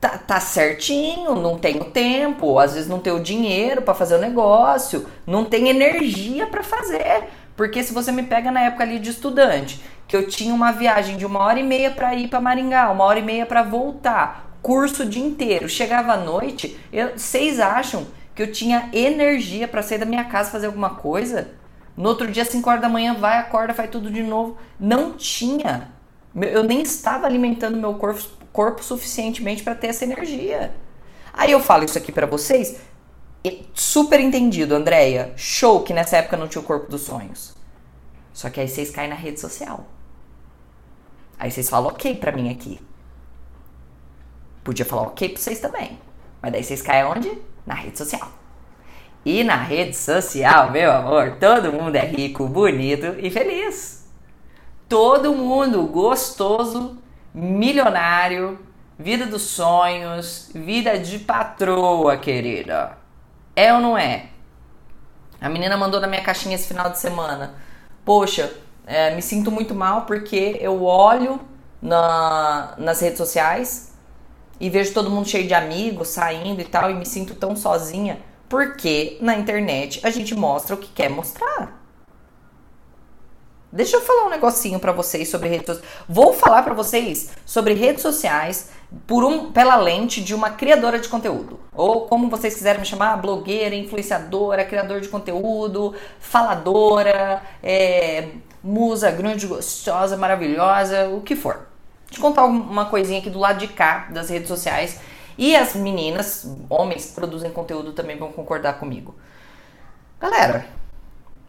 tá, 0.00 0.16
tá 0.18 0.40
certinho, 0.40 1.34
não 1.34 1.58
tenho 1.58 1.84
tempo, 1.86 2.58
às 2.58 2.74
vezes 2.74 2.88
não 2.88 3.00
tenho 3.00 3.20
dinheiro 3.20 3.82
para 3.82 3.94
fazer 3.94 4.16
o 4.16 4.20
negócio, 4.20 5.06
não 5.26 5.44
tem 5.44 5.68
energia 5.68 6.46
para 6.46 6.62
fazer, 6.62 7.24
porque 7.56 7.82
se 7.82 7.92
você 7.92 8.12
me 8.12 8.22
pega 8.22 8.50
na 8.50 8.62
época 8.62 8.84
ali 8.84 8.98
de 8.98 9.10
estudante, 9.10 9.80
que 10.06 10.16
eu 10.16 10.26
tinha 10.26 10.54
uma 10.54 10.72
viagem 10.72 11.16
de 11.16 11.26
uma 11.26 11.40
hora 11.40 11.60
e 11.60 11.62
meia 11.62 11.90
para 11.90 12.14
ir 12.14 12.28
para 12.28 12.40
Maringá, 12.40 12.90
uma 12.90 13.04
hora 13.04 13.18
e 13.18 13.22
meia 13.22 13.44
para 13.44 13.62
voltar, 13.62 14.58
curso 14.62 15.02
o 15.02 15.06
dia 15.06 15.24
inteiro, 15.24 15.68
chegava 15.68 16.12
à 16.12 16.16
noite, 16.16 16.78
eu, 16.92 17.10
vocês 17.16 17.60
acham 17.60 18.06
que 18.34 18.42
eu 18.42 18.52
tinha 18.52 18.88
energia 18.92 19.66
para 19.66 19.82
sair 19.82 19.98
da 19.98 20.06
minha 20.06 20.24
casa 20.24 20.50
fazer 20.50 20.66
alguma 20.66 20.90
coisa? 20.90 21.48
No 21.96 22.10
outro 22.10 22.30
dia, 22.30 22.44
5 22.44 22.70
horas 22.70 22.80
da 22.80 22.88
manhã, 22.88 23.12
vai, 23.14 23.38
acorda, 23.38 23.74
faz 23.74 23.90
tudo 23.90 24.08
de 24.08 24.22
novo. 24.22 24.56
Não 24.78 25.14
tinha. 25.14 25.90
Eu 26.34 26.62
nem 26.62 26.82
estava 26.82 27.26
alimentando 27.26 27.76
meu 27.76 27.94
corpo, 27.94 28.22
corpo 28.52 28.82
suficientemente 28.82 29.62
para 29.62 29.74
ter 29.74 29.88
essa 29.88 30.04
energia. 30.04 30.74
Aí 31.32 31.52
eu 31.52 31.60
falo 31.60 31.84
isso 31.84 31.96
aqui 31.96 32.10
para 32.10 32.26
vocês, 32.26 32.76
super 33.74 34.20
entendido, 34.20 34.74
Andréia. 34.74 35.32
Show 35.36 35.82
que 35.82 35.94
nessa 35.94 36.16
época 36.16 36.36
não 36.36 36.48
tinha 36.48 36.60
o 36.60 36.64
corpo 36.64 36.90
dos 36.90 37.02
sonhos. 37.02 37.54
Só 38.32 38.50
que 38.50 38.60
aí 38.60 38.68
vocês 38.68 38.90
caem 38.90 39.08
na 39.08 39.16
rede 39.16 39.40
social. 39.40 39.86
Aí 41.38 41.50
vocês 41.50 41.68
falam 41.68 41.90
ok 41.90 42.14
pra 42.16 42.32
mim 42.32 42.50
aqui. 42.50 42.80
Podia 44.64 44.84
falar 44.84 45.02
ok 45.02 45.28
pra 45.28 45.40
vocês 45.40 45.60
também. 45.60 45.98
Mas 46.42 46.52
daí 46.52 46.62
vocês 46.62 46.82
caem 46.82 47.04
onde? 47.04 47.38
Na 47.64 47.74
rede 47.74 47.96
social. 47.96 48.30
E 49.24 49.44
na 49.44 49.56
rede 49.56 49.96
social, 49.96 50.70
meu 50.70 50.90
amor, 50.90 51.36
todo 51.38 51.72
mundo 51.72 51.96
é 51.96 52.04
rico, 52.04 52.46
bonito 52.46 53.16
e 53.18 53.30
feliz. 53.30 54.07
Todo 54.88 55.34
mundo 55.34 55.82
gostoso, 55.82 56.96
milionário, 57.34 58.58
vida 58.98 59.26
dos 59.26 59.42
sonhos, 59.42 60.50
vida 60.54 60.98
de 60.98 61.18
patroa, 61.18 62.16
querida. 62.16 62.96
É 63.54 63.72
ou 63.72 63.80
não 63.80 63.98
é? 63.98 64.30
A 65.40 65.48
menina 65.48 65.76
mandou 65.76 66.00
na 66.00 66.06
minha 66.06 66.22
caixinha 66.22 66.54
esse 66.54 66.66
final 66.66 66.90
de 66.90 66.98
semana. 66.98 67.54
Poxa, 68.02 68.50
é, 68.86 69.14
me 69.14 69.20
sinto 69.20 69.50
muito 69.50 69.74
mal 69.74 70.06
porque 70.06 70.56
eu 70.58 70.82
olho 70.82 71.38
na, 71.82 72.74
nas 72.78 73.00
redes 73.00 73.18
sociais 73.18 73.92
e 74.58 74.70
vejo 74.70 74.94
todo 74.94 75.10
mundo 75.10 75.28
cheio 75.28 75.46
de 75.46 75.52
amigos, 75.54 76.08
saindo 76.08 76.62
e 76.62 76.64
tal, 76.64 76.90
e 76.90 76.94
me 76.94 77.04
sinto 77.04 77.34
tão 77.34 77.54
sozinha. 77.54 78.20
Porque 78.48 79.18
na 79.20 79.36
internet 79.36 80.00
a 80.02 80.08
gente 80.10 80.34
mostra 80.34 80.74
o 80.74 80.78
que 80.78 80.88
quer 80.88 81.10
mostrar. 81.10 81.77
Deixa 83.70 83.96
eu 83.96 84.00
falar 84.00 84.26
um 84.26 84.30
negocinho 84.30 84.80
para 84.80 84.92
vocês 84.92 85.28
sobre 85.28 85.50
redes 85.50 85.66
sociais. 85.66 85.92
Vou 86.08 86.32
falar 86.32 86.62
para 86.62 86.72
vocês 86.72 87.30
sobre 87.44 87.74
redes 87.74 88.00
sociais 88.00 88.70
por 89.06 89.22
um, 89.22 89.52
pela 89.52 89.76
lente 89.76 90.22
de 90.22 90.34
uma 90.34 90.50
criadora 90.50 90.98
de 90.98 91.06
conteúdo. 91.06 91.60
Ou 91.74 92.06
como 92.06 92.30
vocês 92.30 92.54
quiserem 92.54 92.80
me 92.80 92.86
chamar, 92.86 93.16
blogueira, 93.18 93.74
influenciadora, 93.74 94.64
criador 94.64 95.02
de 95.02 95.08
conteúdo, 95.08 95.94
faladora, 96.18 97.42
é, 97.62 98.30
musa 98.62 99.10
grande, 99.10 99.46
gostosa, 99.46 100.16
maravilhosa, 100.16 101.10
o 101.10 101.20
que 101.20 101.36
for. 101.36 101.68
Deixa 102.06 102.18
eu 102.18 102.22
contar 102.22 102.46
uma 102.46 102.86
coisinha 102.86 103.18
aqui 103.18 103.28
do 103.28 103.38
lado 103.38 103.58
de 103.58 103.68
cá 103.68 104.08
das 104.10 104.30
redes 104.30 104.48
sociais. 104.48 104.98
E 105.36 105.54
as 105.54 105.74
meninas, 105.74 106.50
homens 106.70 107.06
que 107.06 107.12
produzem 107.12 107.50
conteúdo 107.50 107.92
também 107.92 108.16
vão 108.16 108.32
concordar 108.32 108.78
comigo. 108.78 109.14
Galera, 110.18 110.66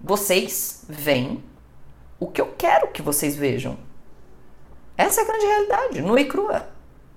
vocês 0.01 0.83
veem 0.87 1.41
o 2.19 2.27
que 2.27 2.41
eu 2.41 2.53
quero 2.57 2.89
que 2.89 3.01
vocês 3.01 3.35
vejam. 3.35 3.77
Essa 4.97 5.21
é 5.21 5.23
a 5.23 5.27
grande 5.27 5.45
realidade, 5.45 6.01
nua 6.01 6.19
e 6.19 6.25
crua. 6.25 6.67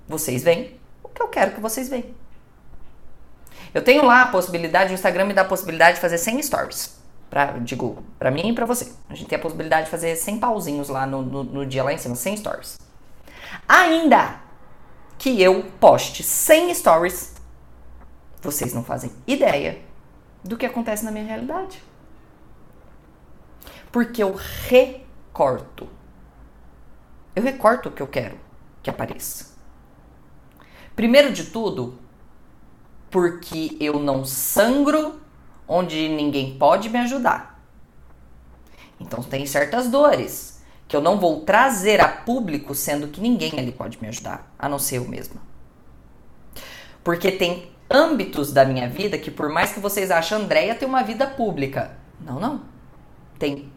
Vocês 0.07 0.43
veem 0.43 0.79
o 1.03 1.09
que 1.09 1.21
eu 1.21 1.27
quero 1.27 1.51
que 1.51 1.59
vocês 1.59 1.89
vejam. 1.89 2.11
Eu 3.73 3.83
tenho 3.83 4.05
lá 4.05 4.21
a 4.21 4.27
possibilidade, 4.27 4.91
o 4.91 4.93
Instagram 4.93 5.25
me 5.25 5.33
dá 5.33 5.41
a 5.41 5.45
possibilidade 5.45 5.95
de 5.95 6.01
fazer 6.01 6.17
100 6.17 6.43
stories. 6.43 7.01
Pra, 7.29 7.57
digo, 7.59 8.03
pra 8.19 8.29
mim 8.29 8.49
e 8.49 8.53
pra 8.53 8.65
você. 8.65 8.93
A 9.09 9.15
gente 9.15 9.27
tem 9.27 9.37
a 9.37 9.41
possibilidade 9.41 9.85
de 9.85 9.91
fazer 9.91 10.15
100 10.15 10.39
pauzinhos 10.39 10.87
lá 10.87 11.05
no, 11.05 11.21
no, 11.21 11.43
no 11.43 11.65
dia 11.65 11.83
lá 11.83 11.91
em 11.91 11.97
cima, 11.97 12.15
100 12.15 12.37
stories. 12.37 12.77
Ainda 13.67 14.39
que 15.17 15.41
eu 15.41 15.63
poste 15.79 16.21
100 16.21 16.75
stories, 16.75 17.33
vocês 18.41 18.73
não 18.73 18.83
fazem 18.83 19.11
ideia 19.25 19.79
do 20.43 20.55
que 20.55 20.65
acontece 20.65 21.03
na 21.03 21.11
minha 21.11 21.25
realidade 21.25 21.81
porque 23.93 24.23
eu 24.23 24.33
recorto. 24.67 25.87
Eu 27.35 27.43
recorto 27.43 27.89
o 27.89 27.91
que 27.91 28.01
eu 28.01 28.07
quero 28.07 28.39
que 28.81 28.89
apareça. 28.89 29.53
Primeiro 30.95 31.31
de 31.31 31.45
tudo, 31.45 31.99
porque 33.11 33.77
eu 33.79 33.99
não 33.99 34.25
sangro 34.25 35.21
onde 35.67 36.09
ninguém 36.09 36.57
pode 36.57 36.89
me 36.89 36.97
ajudar. 36.99 37.63
Então 38.99 39.21
tem 39.21 39.45
certas 39.45 39.87
dores 39.87 40.63
que 40.87 40.95
eu 40.95 41.01
não 41.01 41.19
vou 41.19 41.41
trazer 41.41 42.01
a 42.01 42.07
público, 42.07 42.73
sendo 42.73 43.07
que 43.07 43.21
ninguém 43.21 43.59
ali 43.59 43.71
pode 43.71 44.01
me 44.01 44.07
ajudar, 44.07 44.51
a 44.57 44.67
não 44.67 44.79
ser 44.79 44.97
eu 44.97 45.07
mesma. 45.07 45.39
Porque 47.03 47.31
tem 47.31 47.71
âmbitos 47.89 48.51
da 48.51 48.65
minha 48.65 48.89
vida 48.89 49.19
que 49.19 49.29
por 49.29 49.49
mais 49.49 49.71
que 49.71 49.79
vocês 49.79 50.09
achem 50.09 50.39
Andréia 50.39 50.73
tem 50.73 50.87
uma 50.87 51.03
vida 51.03 51.27
pública. 51.27 51.95
Não, 52.19 52.39
não. 52.39 52.61
Tem 53.37 53.71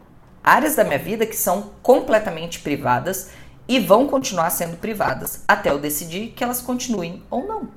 áreas 0.47 0.75
da 0.75 0.83
minha 0.83 0.97
vida 0.97 1.25
que 1.25 1.35
são 1.35 1.71
completamente 1.81 2.59
privadas 2.59 3.29
e 3.67 3.79
vão 3.79 4.07
continuar 4.07 4.49
sendo 4.49 4.77
privadas 4.77 5.43
até 5.45 5.69
eu 5.69 5.77
decidir 5.77 6.27
que 6.29 6.43
elas 6.43 6.61
continuem 6.61 7.21
ou 7.29 7.45
não. 7.45 7.69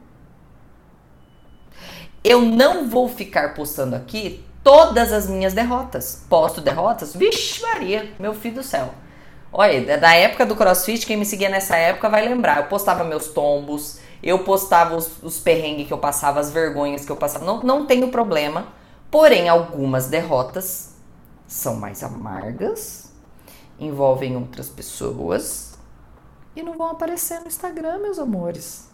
Eu 2.22 2.42
não 2.42 2.88
vou 2.88 3.08
ficar 3.08 3.54
postando 3.54 3.96
aqui 3.96 4.44
todas 4.62 5.12
as 5.12 5.28
minhas 5.28 5.52
derrotas. 5.52 6.24
Posto 6.28 6.60
derrotas? 6.60 7.14
Vixe, 7.14 7.60
Maria, 7.62 8.12
meu 8.20 8.34
filho 8.34 8.56
do 8.56 8.62
céu. 8.62 8.94
Olha, 9.52 9.98
da 9.98 10.14
época 10.14 10.46
do 10.46 10.54
CrossFit, 10.54 11.04
quem 11.06 11.16
me 11.16 11.24
seguia 11.24 11.48
nessa 11.48 11.76
época 11.76 12.08
vai 12.08 12.24
lembrar. 12.24 12.58
Eu 12.58 12.64
postava 12.64 13.02
meus 13.02 13.28
tombos, 13.28 13.98
eu 14.22 14.40
postava 14.40 14.94
os, 14.94 15.10
os 15.22 15.40
perrengues 15.40 15.88
que 15.88 15.92
eu 15.92 15.98
passava, 15.98 16.38
as 16.38 16.52
vergonhas 16.52 17.04
que 17.04 17.10
eu 17.10 17.16
passava. 17.16 17.44
Não, 17.44 17.60
não 17.62 17.84
tenho 17.84 18.08
problema. 18.08 18.68
Porém, 19.10 19.48
algumas 19.48 20.06
derrotas 20.06 20.89
são 21.50 21.74
mais 21.74 22.04
amargas, 22.04 23.12
envolvem 23.76 24.36
outras 24.36 24.68
pessoas 24.68 25.76
e 26.54 26.62
não 26.62 26.78
vão 26.78 26.86
aparecer 26.86 27.40
no 27.40 27.48
Instagram, 27.48 27.98
meus 27.98 28.20
amores. 28.20 28.88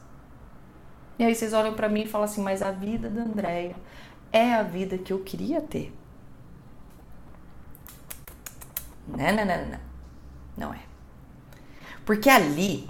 E 1.18 1.24
aí 1.24 1.34
vocês 1.34 1.52
olham 1.52 1.74
para 1.74 1.86
mim 1.86 2.04
e 2.04 2.08
falam 2.08 2.24
assim: 2.24 2.40
"Mas 2.42 2.62
a 2.62 2.70
vida 2.70 3.10
da 3.10 3.22
Andréia 3.22 3.76
é 4.32 4.54
a 4.54 4.62
vida 4.62 4.96
que 4.96 5.12
eu 5.12 5.18
queria 5.18 5.60
ter". 5.60 5.94
Não, 9.06 9.32
não, 9.34 9.44
não, 9.44 9.66
não. 9.66 9.80
Não 10.56 10.74
é. 10.74 10.80
Porque 12.06 12.30
ali, 12.30 12.88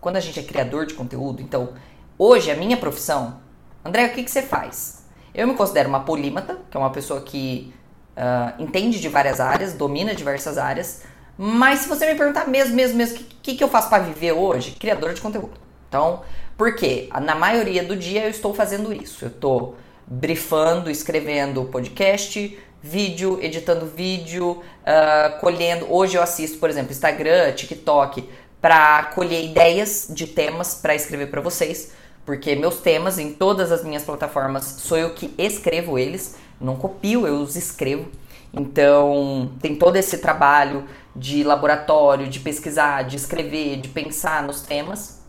quando 0.00 0.16
a 0.16 0.20
gente 0.20 0.40
é 0.40 0.42
criador 0.42 0.84
de 0.84 0.94
conteúdo, 0.94 1.40
então, 1.40 1.74
hoje 2.18 2.50
a 2.50 2.56
minha 2.56 2.76
profissão, 2.76 3.40
André, 3.84 4.06
o 4.06 4.14
que, 4.14 4.24
que 4.24 4.30
você 4.30 4.42
faz? 4.42 5.04
Eu 5.32 5.46
me 5.46 5.54
considero 5.54 5.88
uma 5.88 6.04
polímata, 6.04 6.58
que 6.68 6.76
é 6.76 6.80
uma 6.80 6.90
pessoa 6.90 7.20
que 7.20 7.72
uh, 8.16 8.62
entende 8.62 9.00
de 9.00 9.08
várias 9.08 9.40
áreas, 9.40 9.72
domina 9.72 10.14
diversas 10.14 10.58
áreas. 10.58 11.02
Mas 11.36 11.80
se 11.80 11.88
você 11.88 12.06
me 12.06 12.14
perguntar 12.14 12.48
mesmo, 12.48 12.74
mesmo, 12.74 12.96
mesmo, 12.96 13.18
o 13.18 13.24
que, 13.42 13.54
que, 13.54 13.64
eu 13.64 13.68
faço 13.68 13.88
para 13.88 14.02
viver 14.02 14.32
hoje? 14.32 14.72
Criadora 14.72 15.14
de 15.14 15.20
conteúdo. 15.20 15.54
Então, 15.88 16.22
por 16.56 16.76
quê? 16.76 17.08
Na 17.22 17.34
maioria 17.34 17.82
do 17.82 17.96
dia 17.96 18.24
eu 18.24 18.30
estou 18.30 18.54
fazendo 18.54 18.92
isso. 18.92 19.24
Eu 19.24 19.28
estou 19.28 19.76
brifando, 20.06 20.90
escrevendo 20.90 21.64
podcast, 21.64 22.58
vídeo, 22.80 23.38
editando 23.42 23.86
vídeo, 23.86 24.62
uh, 24.82 25.40
colhendo. 25.40 25.92
Hoje 25.92 26.16
eu 26.16 26.22
assisto, 26.22 26.58
por 26.58 26.70
exemplo, 26.70 26.92
Instagram, 26.92 27.52
TikTok, 27.52 28.28
para 28.60 29.04
colher 29.14 29.44
ideias 29.44 30.06
de 30.10 30.26
temas 30.26 30.74
para 30.74 30.94
escrever 30.94 31.26
para 31.30 31.40
vocês, 31.40 31.92
porque 32.24 32.54
meus 32.54 32.78
temas 32.78 33.18
em 33.18 33.32
todas 33.32 33.70
as 33.70 33.84
minhas 33.84 34.02
plataformas 34.02 34.64
sou 34.64 34.96
eu 34.96 35.14
que 35.14 35.34
escrevo 35.38 35.98
eles 35.98 36.36
não 36.60 36.76
copio, 36.76 37.26
eu 37.26 37.36
os 37.36 37.56
escrevo. 37.56 38.08
Então, 38.52 39.50
tem 39.60 39.76
todo 39.76 39.96
esse 39.96 40.18
trabalho 40.18 40.84
de 41.14 41.42
laboratório, 41.42 42.28
de 42.28 42.40
pesquisar, 42.40 43.02
de 43.02 43.16
escrever, 43.16 43.80
de 43.80 43.88
pensar 43.88 44.42
nos 44.42 44.62
temas. 44.62 45.22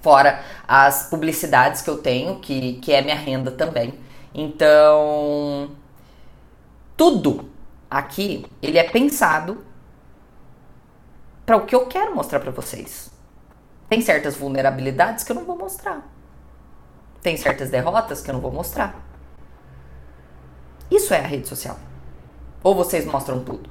Fora 0.00 0.42
as 0.66 1.10
publicidades 1.10 1.82
que 1.82 1.90
eu 1.90 1.98
tenho, 1.98 2.38
que, 2.38 2.74
que 2.74 2.92
é 2.92 3.02
minha 3.02 3.16
renda 3.16 3.50
também. 3.50 3.94
Então, 4.32 5.70
tudo 6.96 7.50
aqui, 7.90 8.46
ele 8.62 8.78
é 8.78 8.84
pensado 8.84 9.64
para 11.44 11.56
o 11.56 11.66
que 11.66 11.74
eu 11.74 11.86
quero 11.86 12.14
mostrar 12.14 12.38
para 12.38 12.52
vocês. 12.52 13.09
Tem 13.90 14.00
certas 14.00 14.36
vulnerabilidades 14.36 15.24
que 15.24 15.32
eu 15.32 15.34
não 15.34 15.44
vou 15.44 15.58
mostrar. 15.58 16.08
Tem 17.20 17.36
certas 17.36 17.70
derrotas 17.70 18.22
que 18.22 18.30
eu 18.30 18.34
não 18.34 18.40
vou 18.40 18.52
mostrar. 18.52 18.94
Isso 20.88 21.12
é 21.12 21.18
a 21.18 21.26
rede 21.26 21.48
social. 21.48 21.76
Ou 22.62 22.72
vocês 22.72 23.04
mostram 23.04 23.42
tudo? 23.42 23.68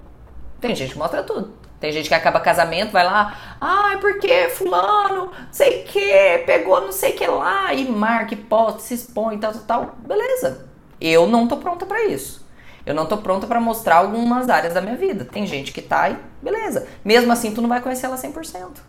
Tem 0.60 0.76
gente 0.76 0.92
que 0.92 1.00
mostra 1.00 1.24
tudo. 1.24 1.54
Tem 1.80 1.94
gente 1.94 2.10
que 2.10 2.14
acaba 2.14 2.42
casamento, 2.42 2.92
vai 2.92 3.06
lá, 3.06 3.58
ai, 3.62 3.98
porque 4.02 4.50
fulano, 4.50 5.32
sei 5.50 5.84
que, 5.84 6.44
pegou 6.46 6.82
não 6.82 6.92
sei 6.92 7.14
que 7.14 7.26
lá, 7.26 7.74
e 7.74 7.90
marca, 7.90 8.34
e 8.34 8.38
posta, 8.38 8.82
se 8.82 8.96
expõe, 8.96 9.38
tal, 9.38 9.54
tal, 9.54 9.62
tal. 9.62 9.96
Beleza. 10.06 10.68
Eu 11.00 11.28
não 11.28 11.48
tô 11.48 11.56
pronta 11.56 11.86
para 11.86 12.04
isso. 12.04 12.46
Eu 12.86 12.94
não 12.94 13.06
tô 13.06 13.20
pronta 13.20 13.48
para 13.48 13.62
mostrar 13.62 13.96
algumas 13.96 14.50
áreas 14.50 14.74
da 14.74 14.82
minha 14.82 14.98
vida. 14.98 15.24
Tem 15.24 15.48
gente 15.48 15.72
que 15.72 15.82
tá 15.82 16.10
e 16.10 16.18
beleza. 16.42 16.90
Mesmo 17.06 17.32
assim, 17.32 17.54
tu 17.54 17.62
não 17.62 17.70
vai 17.70 17.80
conhecer 17.80 18.06
ela 18.06 18.18
100%. 18.18 18.89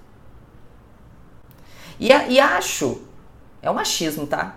E, 2.01 2.09
e 2.09 2.41
acho, 2.41 3.03
é 3.61 3.71
um 3.71 3.75
machismo, 3.75 4.27
tá? 4.27 4.57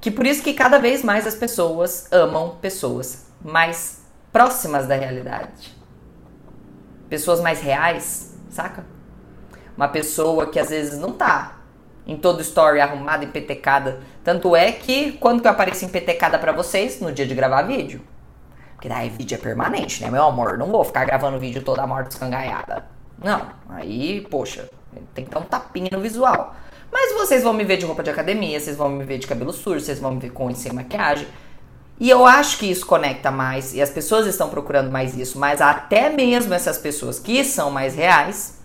Que 0.00 0.10
por 0.10 0.26
isso 0.26 0.42
que 0.42 0.52
cada 0.52 0.78
vez 0.78 1.02
mais 1.02 1.26
as 1.26 1.34
pessoas 1.34 2.12
amam 2.12 2.58
pessoas 2.60 3.26
mais 3.42 4.02
próximas 4.30 4.86
da 4.86 4.94
realidade. 4.94 5.74
Pessoas 7.08 7.40
mais 7.40 7.62
reais, 7.62 8.36
saca? 8.50 8.84
Uma 9.74 9.88
pessoa 9.88 10.46
que 10.46 10.58
às 10.58 10.68
vezes 10.68 10.98
não 10.98 11.12
tá 11.12 11.56
em 12.06 12.16
todo 12.16 12.42
story 12.42 12.80
arrumada, 12.80 13.24
empetecada. 13.24 14.00
Tanto 14.22 14.54
é 14.54 14.70
que 14.72 15.12
quando 15.12 15.40
que 15.40 15.46
eu 15.46 15.50
apareço 15.50 15.86
empetecada 15.86 16.38
para 16.38 16.52
vocês? 16.52 17.00
No 17.00 17.10
dia 17.10 17.26
de 17.26 17.34
gravar 17.34 17.62
vídeo. 17.62 18.02
Porque 18.74 18.88
daí 18.88 19.08
vídeo 19.08 19.34
é 19.34 19.38
permanente, 19.38 20.04
né, 20.04 20.10
meu 20.10 20.24
amor? 20.24 20.58
Não 20.58 20.66
vou 20.66 20.84
ficar 20.84 21.06
gravando 21.06 21.38
vídeo 21.38 21.62
toda 21.62 21.86
morte 21.86 22.10
escangaiada. 22.10 22.84
Não, 23.18 23.48
aí, 23.70 24.20
poxa, 24.30 24.68
tem 25.14 25.24
que 25.24 25.30
dar 25.30 25.40
um 25.40 25.44
tapinha 25.44 25.90
no 25.92 26.00
visual. 26.00 26.54
Mas 26.92 27.12
vocês 27.14 27.42
vão 27.42 27.52
me 27.52 27.64
ver 27.64 27.76
de 27.76 27.84
roupa 27.84 28.02
de 28.02 28.10
academia, 28.10 28.58
vocês 28.58 28.76
vão 28.76 28.88
me 28.88 29.04
ver 29.04 29.18
de 29.18 29.26
cabelo 29.26 29.52
sujo, 29.52 29.80
vocês 29.80 29.98
vão 29.98 30.12
me 30.12 30.20
ver 30.20 30.30
com 30.30 30.50
e 30.50 30.54
sem 30.54 30.72
maquiagem. 30.72 31.26
E 31.98 32.10
eu 32.10 32.26
acho 32.26 32.58
que 32.58 32.70
isso 32.70 32.84
conecta 32.84 33.30
mais 33.30 33.74
e 33.74 33.80
as 33.80 33.90
pessoas 33.90 34.26
estão 34.26 34.50
procurando 34.50 34.90
mais 34.90 35.16
isso, 35.16 35.38
mas 35.38 35.60
até 35.60 36.10
mesmo 36.10 36.52
essas 36.52 36.76
pessoas 36.76 37.18
que 37.18 37.42
são 37.42 37.70
mais 37.70 37.94
reais 37.94 38.58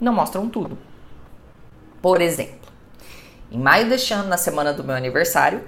não 0.00 0.12
mostram 0.12 0.48
tudo. 0.48 0.78
Por 2.00 2.20
exemplo, 2.20 2.70
em 3.50 3.58
maio 3.58 3.88
deste 3.88 4.14
ano, 4.14 4.28
na 4.28 4.36
semana 4.36 4.72
do 4.72 4.84
meu 4.84 4.94
aniversário, 4.94 5.62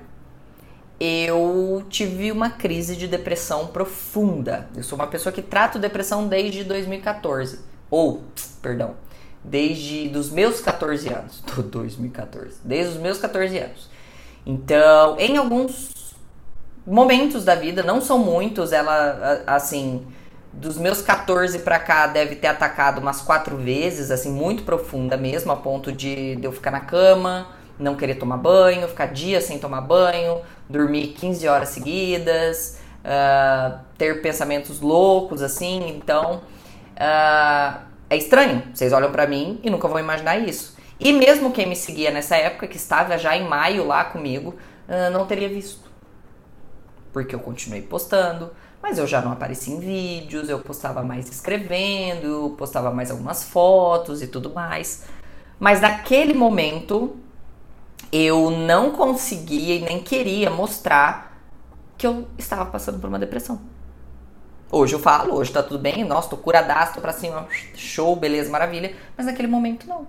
eu 1.01 1.85
tive 1.91 2.31
uma 2.31 2.49
crise 2.49 2.95
de 2.95 3.09
depressão 3.09 3.67
profunda. 3.67 4.69
Eu 4.77 4.85
sou 4.85 4.97
uma 4.97 5.09
pessoa 5.09 5.33
que 5.33 5.43
trato 5.43 5.81
depressão 5.81 6.29
desde 6.29 6.63
2014. 6.63 7.59
Ou, 7.91 8.23
perdão, 8.63 8.95
desde 9.45 10.09
dos 10.09 10.31
meus 10.31 10.61
14 10.61 11.09
anos. 11.09 11.41
Do 11.55 11.63
2014. 11.63 12.59
Desde 12.65 12.93
os 12.95 13.01
meus 13.01 13.19
14 13.19 13.59
anos. 13.59 13.91
Então, 14.45 15.17
em 15.19 15.37
alguns 15.37 16.15
momentos 16.87 17.45
da 17.45 17.55
vida, 17.55 17.83
não 17.83 18.01
são 18.01 18.19
muitos, 18.19 18.73
ela 18.73 19.43
assim, 19.47 20.05
dos 20.53 20.77
meus 20.77 21.01
14 21.01 21.61
para 21.61 21.79
cá 21.79 22.07
deve 22.07 22.35
ter 22.35 22.49
atacado 22.49 23.01
umas 23.01 23.23
quatro 23.23 23.57
vezes, 23.57 24.11
assim, 24.11 24.31
muito 24.31 24.65
profunda 24.65 25.17
mesmo, 25.17 25.53
a 25.53 25.57
ponto 25.57 25.93
de, 25.93 26.37
de 26.37 26.45
eu 26.45 26.53
ficar 26.53 26.71
na 26.71 26.81
cama, 26.81 27.47
não 27.79 27.95
querer 27.95 28.17
tomar 28.17 28.37
banho, 28.37 28.87
ficar 28.89 29.07
dias 29.07 29.45
sem 29.45 29.59
tomar 29.59 29.81
banho, 29.81 30.41
dormir 30.69 31.09
15 31.19 31.49
horas 31.49 31.69
seguidas, 31.71 32.79
uh, 33.05 33.79
ter 33.97 34.21
pensamentos 34.21 34.81
loucos, 34.81 35.41
assim, 35.41 35.89
então 35.89 36.43
uh, 36.97 37.92
é 38.13 38.17
estranho. 38.17 38.63
Vocês 38.73 38.93
olham 38.93 39.11
para 39.11 39.27
mim 39.27 39.59
e 39.63 39.71
nunca 39.71 39.89
vão 39.89 39.99
imaginar 39.99 40.39
isso. 40.39 40.77
E 41.01 41.13
mesmo 41.13 41.51
quem 41.51 41.67
me 41.67 41.75
seguia 41.75 42.11
nessa 42.11 42.37
época, 42.37 42.67
que 42.67 42.77
estava 42.77 43.17
já 43.17 43.37
em 43.37 43.49
maio 43.49 43.87
lá 43.87 44.05
comigo, 44.05 44.55
uh, 44.89 45.11
não 45.11 45.27
teria 45.27 45.49
visto. 45.49 45.91
Porque 47.13 47.35
eu 47.35 47.41
continuei 47.41 47.83
postando, 47.83 48.51
mas 48.83 48.99
eu 48.99 49.07
já 49.07 49.21
não 49.21 49.33
apareci 49.33 49.71
em 49.71 49.81
vídeos, 49.81 50.49
eu 50.49 50.59
postava 50.59 51.03
mais 51.03 51.29
escrevendo, 51.29 52.55
postava 52.59 52.91
mais 52.91 53.11
algumas 53.11 53.45
fotos 53.45 54.23
e 54.23 54.27
tudo 54.27 54.53
mais. 54.53 55.05
Mas 55.59 55.81
naquele 55.81 56.35
momento 56.35 57.17
eu 58.13 58.51
não 58.51 58.91
conseguia 58.91 59.77
e 59.77 59.81
nem 59.81 60.03
queria 60.03 60.51
mostrar 60.51 61.41
que 61.97 62.07
eu 62.07 62.29
estava 62.37 62.67
passando 62.67 62.99
por 62.99 63.09
uma 63.09 63.19
depressão. 63.19 63.72
Hoje 64.75 64.95
eu 64.95 64.99
falo, 64.99 65.35
hoje 65.35 65.53
tá 65.53 65.63
tudo 65.63 65.79
bem, 65.79 66.03
nossa, 66.03 66.31
tô 66.31 66.37
curadaço, 66.39 66.95
tô 66.95 67.03
pra 67.03 67.13
cima, 67.13 67.47
show, 67.75 68.17
beleza, 68.17 68.51
maravilha. 68.51 68.97
Mas 69.15 69.27
naquele 69.27 69.47
momento 69.47 69.87
não. 69.87 70.07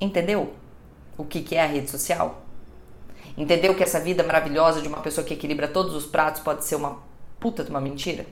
Entendeu? 0.00 0.52
O 1.16 1.24
que, 1.24 1.42
que 1.42 1.54
é 1.54 1.62
a 1.62 1.66
rede 1.66 1.88
social? 1.88 2.42
Entendeu 3.38 3.72
que 3.72 3.84
essa 3.84 4.00
vida 4.00 4.24
maravilhosa 4.24 4.82
de 4.82 4.88
uma 4.88 4.98
pessoa 4.98 5.24
que 5.24 5.34
equilibra 5.34 5.68
todos 5.68 5.94
os 5.94 6.06
pratos 6.06 6.42
pode 6.42 6.64
ser 6.64 6.74
uma 6.74 6.98
puta 7.38 7.62
de 7.62 7.70
uma 7.70 7.80
mentira? 7.80 8.26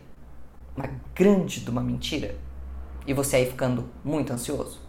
Uma 0.76 0.90
grande 1.14 1.60
de 1.60 1.70
uma 1.70 1.80
mentira? 1.80 2.34
E 3.06 3.14
você 3.14 3.36
aí 3.36 3.46
ficando 3.46 3.88
muito 4.04 4.32
ansioso? 4.32 4.80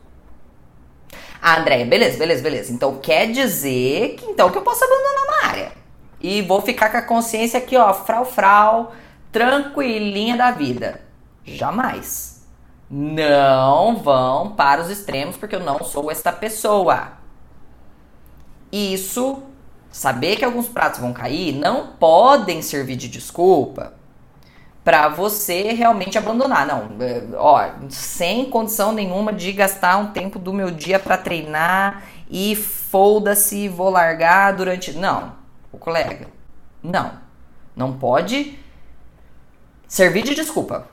Ah, 1.39 1.60
Andréia, 1.60 1.86
beleza, 1.86 2.17
beleza, 2.17 2.41
beleza. 2.41 2.73
Então 2.73 2.97
quer 2.97 3.31
dizer 3.31 4.15
que 4.15 4.25
então 4.25 4.49
que 4.49 4.58
eu 4.58 4.63
posso 4.63 4.84
abandonar 4.84 5.23
uma 5.23 5.49
área. 5.49 5.71
E 6.19 6.41
vou 6.41 6.63
ficar 6.63 6.89
com 6.89 6.97
a 6.97 7.03
consciência 7.03 7.60
aqui, 7.60 7.77
ó, 7.77 7.93
frau 7.93 8.25
frau, 8.25 8.91
tranquilinha 9.36 10.38
da 10.38 10.52
vida. 10.52 11.02
Jamais. 11.43 12.48
Não 12.89 13.98
vão 13.98 14.56
para 14.56 14.82
os 14.82 14.89
extremos 14.89 15.36
porque 15.36 15.58
eu 15.58 15.60
não 15.60 15.84
sou 15.84 16.10
esta 16.10 16.32
pessoa. 16.32 17.12
Isso, 18.71 19.43
saber 19.91 20.38
que 20.38 20.45
alguns 20.45 20.69
pratos 20.69 21.02
vão 21.02 21.12
cair, 21.12 21.52
não 21.52 21.88
podem 22.00 22.62
servir 22.62 22.95
de 22.95 23.10
desculpa 23.10 23.95
para 24.86 25.10
você 25.10 25.74
realmente 25.74 26.17
abandonar. 26.17 26.65
Não, 26.65 26.91
é, 27.02 27.21
ó, 27.36 27.71
sem 27.89 28.50
condição 28.50 28.93
nenhuma 28.93 29.34
de 29.34 29.52
gastar 29.52 29.98
um 29.98 30.13
tempo 30.13 30.39
do 30.39 30.54
meu 30.54 30.71
dia 30.71 30.98
para 30.98 31.17
treinar 31.17 32.04
e 32.30 32.56
foda-se, 32.56 33.67
vou 33.67 33.89
largar 33.89 34.54
durante. 34.54 34.93
Não, 34.93 35.34
o 35.74 35.78
colega, 35.78 36.28
não, 36.82 37.12
não 37.76 37.91
pode 37.91 38.63
servir 39.88 40.24
de 40.24 40.36
desculpa. 40.36 40.88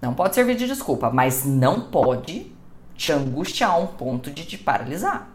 Não 0.00 0.14
pode 0.14 0.34
servir 0.34 0.56
de 0.56 0.66
desculpa, 0.66 1.10
mas 1.10 1.44
não 1.44 1.80
pode 1.80 2.52
te 2.96 3.12
angustiar 3.12 3.70
a 3.70 3.76
um 3.76 3.86
ponto 3.86 4.30
de 4.30 4.44
te 4.44 4.58
paralisar. 4.58 5.28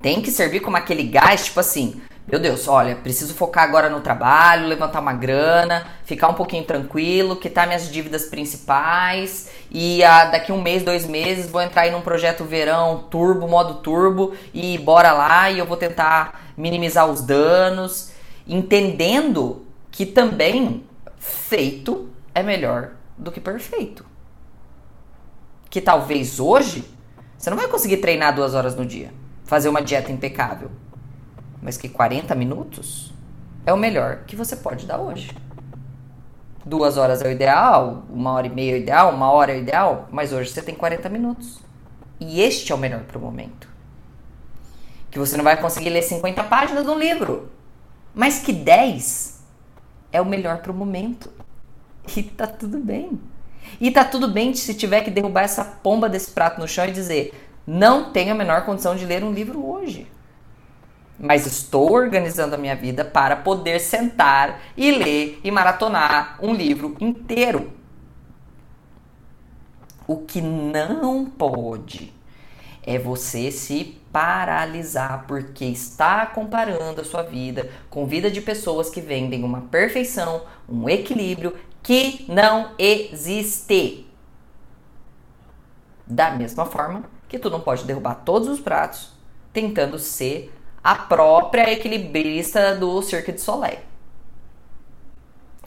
Tem 0.00 0.20
que 0.20 0.30
servir 0.30 0.60
como 0.60 0.76
aquele 0.76 1.04
gás, 1.04 1.46
tipo 1.46 1.60
assim, 1.60 2.00
meu 2.30 2.38
Deus, 2.38 2.68
olha, 2.68 2.94
preciso 2.94 3.32
focar 3.32 3.64
agora 3.64 3.88
no 3.88 4.02
trabalho, 4.02 4.68
levantar 4.68 5.00
uma 5.00 5.14
grana, 5.14 5.86
ficar 6.04 6.28
um 6.28 6.34
pouquinho 6.34 6.62
tranquilo, 6.62 7.36
quitar 7.36 7.66
minhas 7.66 7.90
dívidas 7.90 8.26
principais 8.26 9.48
e 9.70 10.04
ah, 10.04 10.26
daqui 10.26 10.52
um 10.52 10.60
mês, 10.60 10.82
dois 10.82 11.06
meses 11.06 11.50
vou 11.50 11.62
entrar 11.62 11.88
em 11.88 11.94
um 11.94 12.02
projeto 12.02 12.44
verão 12.44 13.06
turbo, 13.10 13.48
modo 13.48 13.76
turbo 13.76 14.34
e 14.52 14.76
bora 14.76 15.12
lá 15.12 15.50
e 15.50 15.58
eu 15.58 15.64
vou 15.64 15.78
tentar 15.78 16.52
minimizar 16.54 17.08
os 17.08 17.22
danos, 17.22 18.10
entendendo 18.46 19.64
que 19.98 20.06
também 20.06 20.86
feito 21.18 22.08
é 22.32 22.40
melhor 22.40 22.92
do 23.16 23.32
que 23.32 23.40
perfeito. 23.40 24.06
Que 25.68 25.80
talvez 25.80 26.38
hoje 26.38 26.88
você 27.36 27.50
não 27.50 27.56
vai 27.56 27.66
conseguir 27.66 27.96
treinar 27.96 28.32
duas 28.32 28.54
horas 28.54 28.76
no 28.76 28.86
dia, 28.86 29.12
fazer 29.44 29.68
uma 29.68 29.82
dieta 29.82 30.12
impecável 30.12 30.70
mas 31.60 31.76
que 31.76 31.88
40 31.88 32.32
minutos 32.36 33.12
é 33.66 33.72
o 33.72 33.76
melhor 33.76 34.18
que 34.24 34.36
você 34.36 34.54
pode 34.54 34.86
dar 34.86 35.00
hoje. 35.00 35.36
Duas 36.64 36.96
horas 36.96 37.20
é 37.20 37.26
o 37.26 37.32
ideal, 37.32 38.04
uma 38.08 38.34
hora 38.34 38.46
e 38.46 38.50
meia 38.50 38.70
é 38.70 38.74
o 38.74 38.78
ideal, 38.78 39.12
uma 39.12 39.32
hora 39.32 39.50
é 39.50 39.56
o 39.56 39.58
ideal, 39.58 40.08
mas 40.12 40.32
hoje 40.32 40.50
você 40.50 40.62
tem 40.62 40.76
40 40.76 41.08
minutos. 41.08 41.58
E 42.20 42.40
este 42.40 42.70
é 42.70 42.74
o 42.76 42.78
melhor 42.78 43.00
para 43.00 43.18
o 43.18 43.20
momento. 43.20 43.68
Que 45.10 45.18
você 45.18 45.36
não 45.36 45.42
vai 45.42 45.60
conseguir 45.60 45.90
ler 45.90 46.02
50 46.02 46.44
páginas 46.44 46.84
de 46.84 46.90
um 46.90 46.96
livro, 46.96 47.50
mas 48.14 48.38
que 48.38 48.52
10 48.52 49.37
é 50.12 50.20
o 50.20 50.26
melhor 50.26 50.58
para 50.58 50.72
o 50.72 50.74
momento. 50.74 51.30
E 52.16 52.22
tá 52.22 52.46
tudo 52.46 52.78
bem. 52.78 53.20
E 53.80 53.90
tá 53.90 54.04
tudo 54.04 54.28
bem 54.28 54.54
se 54.54 54.74
tiver 54.74 55.02
que 55.02 55.10
derrubar 55.10 55.42
essa 55.42 55.64
pomba 55.64 56.08
desse 56.08 56.30
prato 56.30 56.60
no 56.60 56.66
chão 56.66 56.86
e 56.86 56.92
dizer: 56.92 57.34
não 57.66 58.12
tenho 58.12 58.32
a 58.32 58.34
menor 58.34 58.64
condição 58.64 58.96
de 58.96 59.04
ler 59.04 59.22
um 59.22 59.32
livro 59.32 59.64
hoje. 59.64 60.06
mas 61.18 61.46
estou 61.46 61.92
organizando 61.92 62.54
a 62.54 62.58
minha 62.58 62.76
vida 62.76 63.04
para 63.04 63.34
poder 63.36 63.80
sentar 63.80 64.60
e 64.76 64.92
ler 64.92 65.40
e 65.42 65.50
maratonar 65.50 66.38
um 66.40 66.54
livro 66.54 66.96
inteiro. 67.00 67.72
O 70.06 70.18
que 70.18 70.40
não 70.40 71.26
pode 71.26 72.17
é 72.82 72.98
você 72.98 73.50
se 73.50 73.98
paralisar 74.12 75.26
porque 75.26 75.64
está 75.64 76.26
comparando 76.26 77.00
a 77.00 77.04
sua 77.04 77.22
vida 77.22 77.70
com 77.90 78.06
vida 78.06 78.30
de 78.30 78.40
pessoas 78.40 78.88
que 78.90 79.00
vendem 79.00 79.44
uma 79.44 79.62
perfeição, 79.62 80.42
um 80.68 80.88
equilíbrio 80.88 81.56
que 81.82 82.24
não 82.28 82.72
existe. 82.78 84.06
Da 86.06 86.30
mesma 86.30 86.64
forma 86.64 87.04
que 87.28 87.38
tu 87.38 87.50
não 87.50 87.60
pode 87.60 87.84
derrubar 87.84 88.14
todos 88.24 88.48
os 88.48 88.60
pratos 88.60 89.12
tentando 89.52 89.98
ser 89.98 90.52
a 90.82 90.94
própria 90.94 91.70
equilibrista 91.70 92.74
do 92.74 93.02
Cirque 93.02 93.32
de 93.32 93.40
Soleil. 93.40 93.80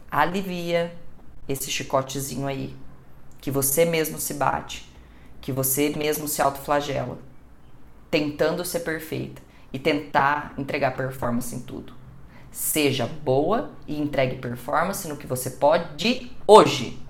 Alivia 0.10 0.94
esse 1.48 1.70
chicotezinho 1.70 2.48
aí 2.48 2.76
que 3.40 3.52
você 3.52 3.86
mesmo 3.86 4.20
se 4.20 4.34
bate, 4.34 4.91
que 5.42 5.52
você 5.52 5.90
mesmo 5.90 6.28
se 6.28 6.42
autoflagela, 6.42 7.18
tentando 8.10 8.64
ser 8.64 8.82
perfeita 8.82 9.42
e 9.74 9.80
tentar 9.80 10.54
entregar 10.58 10.96
performance 10.96 11.56
em 11.56 11.60
tudo. 11.60 11.94
Seja 12.52 13.08
boa 13.08 13.72
e 13.88 14.00
entregue 14.00 14.36
performance 14.36 15.08
no 15.08 15.18
que 15.18 15.26
você 15.26 15.50
pode 15.52 16.32
hoje. 16.46 17.02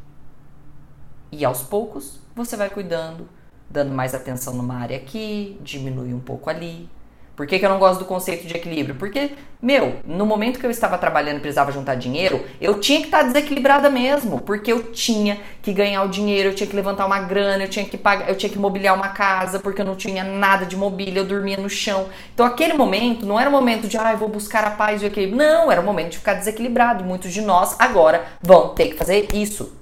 E 1.31 1.43
aos 1.43 1.61
poucos 1.61 2.19
você 2.35 2.55
vai 2.55 2.69
cuidando, 2.69 3.27
dando 3.69 3.91
mais 3.91 4.13
atenção 4.13 4.53
numa 4.53 4.75
área 4.75 4.97
aqui, 4.97 5.59
diminui 5.61 6.13
um 6.13 6.19
pouco 6.19 6.49
ali, 6.49 6.89
por 7.35 7.47
que, 7.47 7.57
que, 7.57 7.65
eu 7.65 7.69
não 7.69 7.79
gosto 7.79 7.99
do 7.99 8.05
conceito 8.05 8.45
de 8.45 8.55
equilíbrio? 8.55 8.95
Porque, 8.95 9.31
meu, 9.61 9.95
no 10.05 10.25
momento 10.25 10.59
que 10.59 10.65
eu 10.65 10.69
estava 10.69 10.97
trabalhando 10.97 11.37
e 11.37 11.39
precisava 11.39 11.71
juntar 11.71 11.95
dinheiro, 11.95 12.43
eu 12.59 12.79
tinha 12.79 12.99
que 12.99 13.05
estar 13.05 13.23
desequilibrada 13.23 13.89
mesmo, 13.89 14.41
porque 14.41 14.71
eu 14.71 14.91
tinha 14.91 15.39
que 15.61 15.71
ganhar 15.71 16.03
o 16.03 16.09
dinheiro, 16.09 16.49
eu 16.49 16.55
tinha 16.55 16.67
que 16.67 16.75
levantar 16.75 17.05
uma 17.05 17.19
grana, 17.19 17.63
eu 17.63 17.69
tinha 17.69 17.85
que 17.85 17.97
pagar, 17.97 18.29
eu 18.29 18.35
tinha 18.35 18.51
que 18.51 18.59
mobiliar 18.59 18.95
uma 18.95 19.09
casa, 19.09 19.59
porque 19.59 19.81
eu 19.81 19.85
não 19.85 19.95
tinha 19.95 20.23
nada 20.25 20.65
de 20.65 20.75
mobília, 20.75 21.21
eu 21.21 21.25
dormia 21.25 21.57
no 21.57 21.69
chão. 21.69 22.09
Então, 22.33 22.45
aquele 22.45 22.73
momento 22.73 23.25
não 23.25 23.39
era 23.39 23.49
o 23.49 23.51
momento 23.51 23.87
de, 23.87 23.97
ah, 23.97 24.13
vou 24.13 24.27
buscar 24.27 24.65
a 24.65 24.71
paz 24.71 25.01
e 25.01 25.05
o 25.05 25.07
equilíbrio. 25.07 25.37
Não, 25.37 25.71
era 25.71 25.79
o 25.79 25.85
momento 25.85 26.11
de 26.11 26.17
ficar 26.17 26.33
desequilibrado. 26.33 27.03
Muitos 27.03 27.31
de 27.31 27.41
nós 27.41 27.75
agora 27.79 28.25
vão 28.41 28.75
ter 28.75 28.89
que 28.89 28.95
fazer 28.95 29.29
isso. 29.33 29.73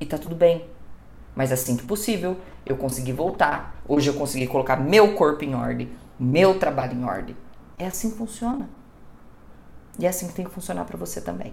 E 0.00 0.04
tá 0.04 0.18
tudo 0.18 0.34
bem. 0.34 0.64
Mas 1.36 1.52
assim 1.52 1.76
que 1.76 1.84
possível, 1.84 2.36
eu 2.66 2.76
consegui 2.76 3.12
voltar. 3.12 3.80
Hoje 3.86 4.10
eu 4.10 4.14
consegui 4.14 4.46
colocar 4.48 4.76
meu 4.76 5.14
corpo 5.14 5.44
em 5.44 5.54
ordem 5.54 5.88
meu 6.18 6.58
trabalho 6.58 6.94
em 6.94 7.04
ordem. 7.04 7.36
É 7.78 7.86
assim 7.86 8.10
que 8.10 8.16
funciona. 8.16 8.68
E 9.98 10.06
é 10.06 10.08
assim 10.08 10.28
que 10.28 10.34
tem 10.34 10.44
que 10.44 10.50
funcionar 10.50 10.84
para 10.84 10.96
você 10.96 11.20
também. 11.20 11.52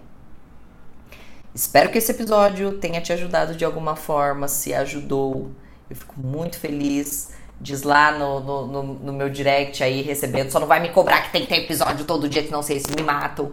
Espero 1.54 1.90
que 1.90 1.98
esse 1.98 2.10
episódio 2.10 2.78
tenha 2.78 3.00
te 3.00 3.12
ajudado 3.12 3.54
de 3.54 3.64
alguma 3.64 3.96
forma. 3.96 4.46
Se 4.46 4.74
ajudou, 4.74 5.50
eu 5.88 5.96
fico 5.96 6.20
muito 6.20 6.58
feliz. 6.58 7.30
Diz 7.60 7.82
lá 7.82 8.12
no, 8.12 8.40
no, 8.40 8.66
no, 8.66 8.82
no 8.94 9.12
meu 9.12 9.30
direct 9.30 9.82
aí, 9.82 10.02
recebendo. 10.02 10.50
Só 10.50 10.60
não 10.60 10.66
vai 10.66 10.80
me 10.80 10.90
cobrar 10.90 11.22
que 11.22 11.32
tem 11.32 11.42
que 11.42 11.48
ter 11.48 11.62
episódio 11.62 12.04
todo 12.04 12.28
dia, 12.28 12.42
que 12.42 12.50
não 12.50 12.62
sei 12.62 12.78
se 12.78 12.94
me 12.94 13.02
matam. 13.02 13.52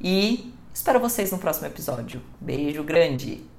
E 0.00 0.54
espero 0.72 1.00
vocês 1.00 1.32
no 1.32 1.38
próximo 1.38 1.66
episódio. 1.66 2.22
Beijo 2.40 2.84
grande! 2.84 3.51